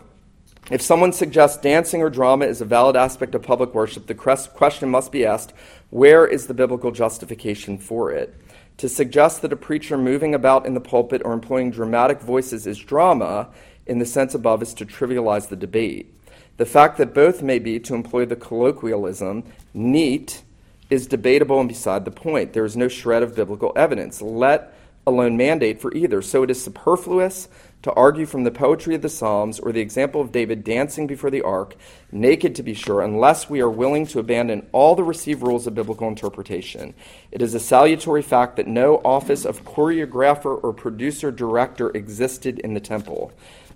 if 0.70 0.82
someone 0.82 1.14
suggests 1.14 1.56
dancing 1.62 2.02
or 2.02 2.10
drama 2.10 2.48
is 2.48 2.60
a 2.60 2.66
valid 2.66 2.98
aspect 2.98 3.34
of 3.34 3.44
public 3.44 3.74
worship, 3.74 4.08
the 4.08 4.14
question 4.14 4.90
must 4.90 5.10
be 5.10 5.26
asked 5.26 5.54
where 5.90 6.28
is 6.28 6.48
the 6.48 6.54
biblical 6.54 6.92
justification 6.92 7.78
for 7.78 8.12
it? 8.12 8.36
To 8.82 8.90
suggest 8.90 9.44
that 9.44 9.54
a 9.54 9.56
preacher 9.56 9.96
moving 9.96 10.34
about 10.34 10.66
in 10.66 10.74
the 10.74 10.80
pulpit 10.80 11.22
or 11.24 11.34
employing 11.34 11.70
dramatic 11.70 12.20
voices 12.20 12.66
is 12.66 12.80
drama, 12.80 13.50
in 13.86 14.00
the 14.00 14.08
sense 14.08 14.34
above, 14.34 14.64
is 14.64 14.74
to 14.74 14.88
trivialize 14.88 15.50
the 15.50 15.56
debate. 15.56 16.12
The 16.58 16.66
fact 16.66 16.98
that 16.98 17.14
both 17.14 17.44
may 17.44 17.60
be, 17.60 17.80
to 17.80 17.94
employ 17.94 18.26
the 18.26 18.36
colloquialism, 18.36 19.44
neat, 19.76 20.42
is 20.90 21.06
debatable 21.06 21.60
and 21.60 21.70
beside 21.70 22.06
the 22.06 22.10
point. 22.10 22.54
There 22.54 22.66
is 22.66 22.76
no 22.76 22.88
shred 22.88 23.22
of 23.22 23.36
biblical 23.36 23.72
evidence, 23.76 24.20
let 24.20 24.74
alone 25.06 25.38
mandate 25.38 25.80
for 25.80 25.94
either. 25.94 26.24
So 26.24 26.42
it 26.42 26.50
is 26.50 26.64
superfluous 26.64 27.50
to 27.84 27.92
argue 27.94 28.26
from 28.26 28.44
the 28.44 28.52
poetry 28.52 28.94
of 28.96 29.02
the 29.02 29.10
Psalms 29.10 29.60
or 29.60 29.72
the 29.72 29.82
example 29.82 30.22
of 30.22 30.32
David 30.32 30.64
dancing 30.64 31.08
before 31.08 31.32
the 31.32 31.42
ark, 31.42 31.76
naked 32.12 32.56
to 32.56 32.64
be 32.64 32.74
sure, 32.74 33.02
unless 33.02 33.50
we 33.50 33.60
are 33.60 33.70
willing 33.70 34.06
to 34.08 34.20
abandon 34.20 34.68
all 34.72 34.96
the 34.96 35.04
received 35.04 35.42
rules 35.42 35.66
of 35.66 35.74
biblical 35.74 36.08
interpretation. 36.08 36.94
It 37.32 37.42
is 37.42 37.54
a 37.54 37.60
salutary 37.60 38.22
fact 38.22 38.58
that 38.58 38.68
no 38.68 38.98
office 38.98 39.46
of 39.46 39.66
choreographer 39.66 40.64
or 40.64 40.74
producer 40.74 41.32
director 41.32 41.90
existed 41.90 42.60
in 42.60 42.74
the 42.74 42.80
temple. 42.80 43.32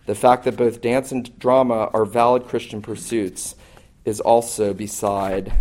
The 0.05 0.15
fact 0.15 0.43
that 0.43 0.55
both 0.55 0.81
dance 0.81 1.11
and 1.11 1.37
drama 1.39 1.89
are 1.93 2.05
valid 2.05 2.45
Christian 2.45 2.81
pursuits 2.81 3.55
is 4.05 4.19
also 4.19 4.71
beside 4.73 5.51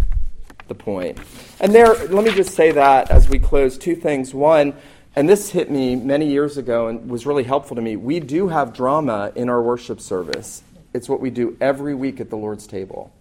the 0.69 0.75
point. 0.75 1.19
And 1.61 1.75
there, 1.75 1.95
let 1.95 2.25
me 2.25 2.31
just 2.31 2.55
say 2.55 2.73
that 2.73 3.11
as 3.11 3.29
we 3.29 3.39
close 3.39 3.79
two 3.79 3.97
things. 3.97 4.35
One, 4.35 4.75
and 5.17 5.29
this 5.29 5.51
hit 5.51 5.71
me 5.71 5.97
many 5.97 6.29
years 6.29 6.57
ago 6.57 6.89
and 6.89 7.09
was 7.09 7.27
really 7.27 7.45
helpful 7.45 7.77
to 7.77 7.83
me. 7.83 7.97
We 7.97 8.21
do 8.21 8.49
have 8.49 8.73
drama 8.73 9.33
in 9.35 9.49
our 9.49 9.63
worship 9.63 10.01
service. 10.01 10.63
It's 10.93 11.09
what 11.09 11.21
we 11.21 11.31
do 11.31 11.57
every 11.61 11.95
week 11.95 12.21
at 12.21 12.31
the 12.31 12.37
Lord's 12.37 12.67
table. 12.67 13.13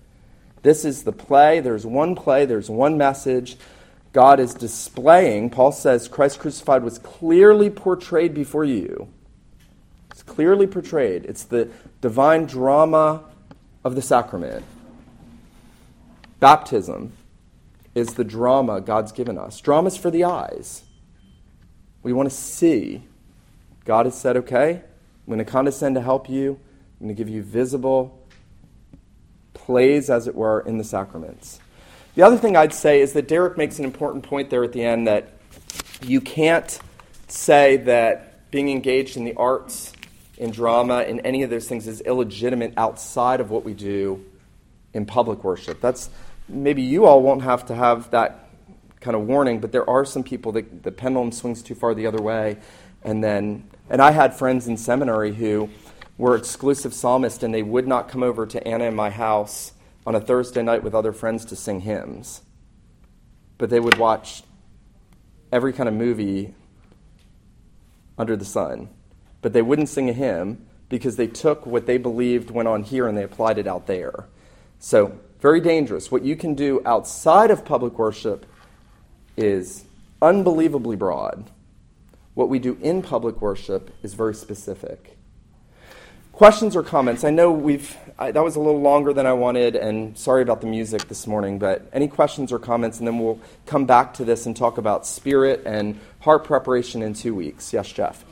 This 0.61 0.85
is 0.85 1.03
the 1.03 1.11
play. 1.11 1.59
There's 1.59 1.85
one 1.85 2.15
play, 2.15 2.45
there's 2.45 2.69
one 2.69 2.97
message. 2.97 3.57
God 4.13 4.39
is 4.39 4.53
displaying, 4.53 5.49
Paul 5.49 5.71
says, 5.71 6.07
Christ 6.07 6.39
crucified 6.39 6.83
was 6.83 6.99
clearly 6.99 7.71
portrayed 7.71 8.35
before 8.35 8.63
you. 8.63 9.09
It's 10.11 10.21
clearly 10.21 10.67
portrayed. 10.67 11.25
It's 11.25 11.43
the 11.43 11.69
divine 11.99 12.45
drama 12.45 13.23
of 13.83 13.95
the 13.95 14.03
sacrament. 14.03 14.63
Baptism 16.39 17.13
is 17.95 18.13
the 18.13 18.23
drama 18.23 18.81
God's 18.81 19.11
given 19.11 19.39
us. 19.39 19.59
Drama's 19.59 19.97
for 19.97 20.11
the 20.11 20.23
eyes. 20.23 20.83
We 22.03 22.13
want 22.13 22.29
to 22.29 22.35
see. 22.35 23.03
God 23.85 24.05
has 24.05 24.19
said, 24.19 24.37
okay, 24.37 24.71
I'm 24.71 25.25
going 25.25 25.39
to 25.39 25.45
condescend 25.45 25.95
to 25.95 26.01
help 26.01 26.29
you. 26.29 26.59
I'm 26.99 27.07
going 27.07 27.15
to 27.15 27.17
give 27.17 27.29
you 27.29 27.41
visible 27.41 28.19
plays, 29.53 30.09
as 30.09 30.27
it 30.27 30.35
were, 30.35 30.59
in 30.61 30.77
the 30.77 30.83
sacraments. 30.83 31.59
The 32.15 32.21
other 32.21 32.37
thing 32.37 32.55
I'd 32.55 32.73
say 32.73 33.01
is 33.01 33.13
that 33.13 33.27
Derek 33.27 33.57
makes 33.57 33.79
an 33.79 33.85
important 33.85 34.23
point 34.23 34.49
there 34.49 34.63
at 34.63 34.73
the 34.73 34.83
end 34.83 35.07
that 35.07 35.29
you 36.01 36.21
can't 36.21 36.79
say 37.27 37.77
that 37.77 38.51
being 38.51 38.69
engaged 38.69 39.17
in 39.17 39.23
the 39.23 39.33
arts, 39.33 39.93
in 40.37 40.51
drama, 40.51 41.03
in 41.03 41.21
any 41.21 41.43
of 41.43 41.49
those 41.49 41.67
things 41.67 41.87
is 41.87 42.01
illegitimate 42.01 42.73
outside 42.77 43.39
of 43.39 43.49
what 43.49 43.63
we 43.63 43.73
do 43.73 44.23
in 44.93 45.05
public 45.05 45.43
worship. 45.43 45.81
That's 45.81 46.09
maybe 46.47 46.81
you 46.81 47.05
all 47.05 47.21
won't 47.21 47.41
have 47.41 47.65
to 47.67 47.75
have 47.75 48.11
that 48.11 48.42
kind 49.03 49.15
of 49.15 49.27
warning, 49.27 49.59
but 49.59 49.71
there 49.71 49.87
are 49.89 50.05
some 50.05 50.23
people 50.23 50.51
that 50.53 50.83
the 50.83 50.91
pendulum 50.91 51.31
swings 51.31 51.61
too 51.61 51.75
far 51.75 51.93
the 51.93 52.07
other 52.07 52.21
way. 52.21 52.57
And 53.03 53.23
then, 53.23 53.69
and 53.89 54.01
I 54.01 54.11
had 54.11 54.33
friends 54.33 54.67
in 54.67 54.77
seminary 54.77 55.33
who 55.33 55.69
were 56.17 56.35
exclusive 56.35 56.93
psalmists, 56.93 57.43
and 57.43 57.53
they 57.53 57.63
would 57.63 57.87
not 57.87 58.07
come 58.07 58.23
over 58.23 58.45
to 58.45 58.67
Anna 58.67 58.85
and 58.85 58.95
my 58.95 59.09
house 59.09 59.73
on 60.07 60.15
a 60.15 60.21
Thursday 60.21 60.63
night 60.63 60.83
with 60.83 60.95
other 60.95 61.11
friends 61.11 61.45
to 61.45 61.55
sing 61.55 61.81
hymns. 61.81 62.41
But 63.57 63.69
they 63.69 63.79
would 63.79 63.97
watch 63.97 64.43
every 65.51 65.73
kind 65.73 65.89
of 65.89 65.95
movie 65.95 66.53
under 68.17 68.35
the 68.35 68.45
sun. 68.45 68.89
But 69.41 69.53
they 69.53 69.61
wouldn't 69.61 69.89
sing 69.89 70.09
a 70.09 70.13
hymn 70.13 70.65
because 70.89 71.15
they 71.15 71.27
took 71.27 71.65
what 71.65 71.85
they 71.85 71.97
believed 71.97 72.51
went 72.51 72.67
on 72.67 72.83
here 72.83 73.07
and 73.07 73.17
they 73.17 73.23
applied 73.23 73.57
it 73.57 73.67
out 73.67 73.87
there. 73.87 74.27
So, 74.79 75.19
very 75.39 75.59
dangerous. 75.59 76.11
What 76.11 76.23
you 76.23 76.35
can 76.35 76.55
do 76.55 76.81
outside 76.85 77.51
of 77.51 77.65
public 77.65 77.99
worship 77.99 78.45
is 79.37 79.85
unbelievably 80.21 80.95
broad. 80.95 81.49
What 82.33 82.49
we 82.49 82.59
do 82.59 82.77
in 82.81 83.01
public 83.01 83.41
worship 83.41 83.91
is 84.01 84.13
very 84.13 84.33
specific. 84.33 85.17
Questions 86.31 86.75
or 86.75 86.81
comments? 86.81 87.23
I 87.23 87.29
know 87.29 87.51
we've 87.51 87.95
I, 88.17 88.31
that 88.31 88.43
was 88.43 88.55
a 88.55 88.59
little 88.59 88.81
longer 88.81 89.13
than 89.13 89.25
I 89.25 89.33
wanted, 89.33 89.75
and 89.75 90.17
sorry 90.17 90.41
about 90.41 90.61
the 90.61 90.67
music 90.67 91.07
this 91.07 91.27
morning. 91.27 91.59
But 91.59 91.87
any 91.93 92.07
questions 92.07 92.51
or 92.51 92.59
comments, 92.59 92.99
and 92.99 93.07
then 93.07 93.19
we'll 93.19 93.39
come 93.65 93.85
back 93.85 94.13
to 94.15 94.25
this 94.25 94.45
and 94.45 94.55
talk 94.55 94.77
about 94.77 95.05
spirit 95.05 95.61
and 95.65 95.99
heart 96.21 96.43
preparation 96.43 97.01
in 97.01 97.13
two 97.13 97.35
weeks. 97.35 97.73
Yes, 97.73 97.91
Jeff. 97.91 98.23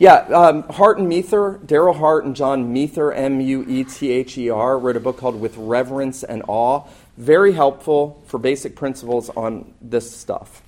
Yeah, 0.00 0.14
um, 0.14 0.62
Hart 0.62 0.96
and 0.96 1.10
Muether, 1.10 1.60
Darryl 1.62 1.94
Hart 1.94 2.24
and 2.24 2.34
John 2.34 2.72
Muether, 2.72 3.12
M 3.12 3.38
U 3.38 3.66
E 3.68 3.84
T 3.84 4.10
H 4.10 4.38
E 4.38 4.48
R, 4.48 4.78
wrote 4.78 4.96
a 4.96 5.00
book 5.00 5.18
called 5.18 5.38
With 5.38 5.54
Reverence 5.58 6.24
and 6.24 6.42
Awe. 6.48 6.84
Very 7.18 7.52
helpful 7.52 8.22
for 8.26 8.38
basic 8.38 8.74
principles 8.74 9.28
on 9.28 9.74
this 9.78 10.10
stuff. 10.10 10.62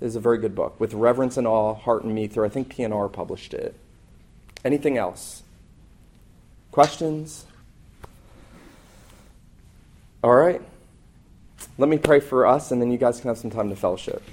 It 0.00 0.06
is 0.06 0.16
a 0.16 0.20
very 0.20 0.38
good 0.38 0.56
book. 0.56 0.80
With 0.80 0.94
Reverence 0.94 1.36
and 1.36 1.46
Awe, 1.46 1.74
Hart 1.74 2.02
and 2.02 2.12
Muether. 2.12 2.44
I 2.44 2.48
think 2.48 2.68
P&R 2.68 3.08
published 3.08 3.54
it. 3.54 3.76
Anything 4.64 4.98
else? 4.98 5.44
Questions? 6.72 7.46
All 10.24 10.34
right. 10.34 10.60
Let 11.78 11.88
me 11.88 11.98
pray 11.98 12.18
for 12.18 12.44
us, 12.44 12.72
and 12.72 12.82
then 12.82 12.90
you 12.90 12.98
guys 12.98 13.20
can 13.20 13.28
have 13.28 13.38
some 13.38 13.52
time 13.52 13.68
to 13.68 13.76
fellowship. 13.76 14.24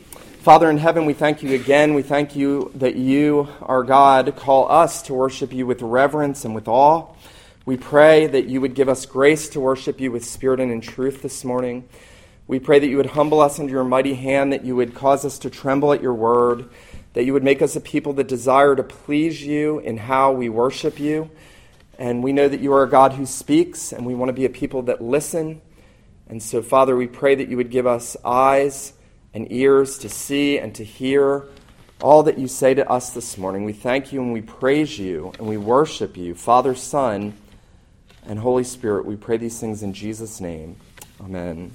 Father 0.44 0.70
in 0.70 0.78
heaven, 0.78 1.06
we 1.06 1.14
thank 1.14 1.42
you 1.42 1.56
again. 1.56 1.94
We 1.94 2.02
thank 2.02 2.36
you 2.36 2.70
that 2.76 2.98
you, 2.98 3.48
our 3.62 3.82
God, 3.82 4.36
call 4.36 4.70
us 4.70 5.02
to 5.04 5.14
worship 5.14 5.54
you 5.54 5.66
with 5.66 5.82
reverence 5.82 6.44
and 6.44 6.54
with 6.54 6.68
awe. 6.68 7.08
We 7.66 7.78
pray 7.78 8.28
that 8.28 8.48
you 8.48 8.60
would 8.60 8.76
give 8.76 8.90
us 8.90 9.06
grace 9.06 9.48
to 9.52 9.62
worship 9.62 10.02
you 10.02 10.12
with 10.12 10.26
spirit 10.26 10.60
and 10.60 10.70
in 10.70 10.82
truth 10.82 11.22
this 11.22 11.46
morning. 11.46 11.88
We 12.46 12.60
pray 12.60 12.80
that 12.80 12.90
you 12.90 12.98
would 12.98 13.06
humble 13.06 13.40
us 13.40 13.58
under 13.58 13.72
your 13.72 13.86
mighty 13.86 14.16
hand, 14.16 14.52
that 14.52 14.66
you 14.66 14.76
would 14.76 14.94
cause 14.94 15.24
us 15.24 15.40
to 15.40 15.50
tremble 15.50 15.94
at 15.94 16.02
your 16.02 16.14
word, 16.14 16.70
that 17.14 17.24
you 17.24 17.32
would 17.32 17.46
make 17.46 17.62
us 17.62 17.78
a 17.78 17.80
people 17.80 18.12
that 18.12 18.28
desire 18.28 18.76
to 18.76 18.84
please 18.84 19.42
you 19.42 19.80
in 19.80 19.96
how 19.96 20.34
we 20.34 20.50
worship 20.50 21.00
you. 21.00 21.32
And 21.98 22.22
we 22.22 22.34
know 22.34 22.50
that 22.50 22.60
you 22.60 22.74
are 22.74 22.84
a 22.84 22.90
God 22.90 23.14
who 23.14 23.26
speaks, 23.26 23.94
and 23.94 24.06
we 24.06 24.14
want 24.14 24.28
to 24.28 24.34
be 24.34 24.44
a 24.44 24.50
people 24.50 24.82
that 24.82 25.02
listen. 25.02 25.62
And 26.28 26.44
so, 26.44 26.62
Father, 26.62 26.98
we 26.98 27.08
pray 27.08 27.34
that 27.34 27.48
you 27.48 27.56
would 27.56 27.72
give 27.72 27.88
us 27.88 28.18
eyes 28.26 28.92
and 29.34 29.50
ears 29.52 29.98
to 30.00 30.10
see 30.10 30.60
and 30.60 30.76
to 30.76 30.84
hear 30.84 31.46
all 32.02 32.24
that 32.24 32.38
you 32.38 32.48
say 32.50 32.74
to 32.74 32.90
us 32.90 33.12
this 33.12 33.38
morning. 33.38 33.64
We 33.64 33.72
thank 33.72 34.12
you 34.12 34.22
and 34.22 34.34
we 34.34 34.42
praise 34.42 35.00
you 35.00 35.32
and 35.40 35.48
we 35.48 35.56
worship 35.56 36.18
you, 36.18 36.36
Father, 36.36 36.76
Son, 36.76 37.34
and 38.26 38.40
Holy 38.40 38.66
Spirit. 38.66 39.06
We 39.06 39.16
pray 39.16 39.38
these 39.38 39.60
things 39.60 39.84
in 39.84 39.94
Jesus' 39.94 40.42
name. 40.42 40.76
Amen. 41.22 41.72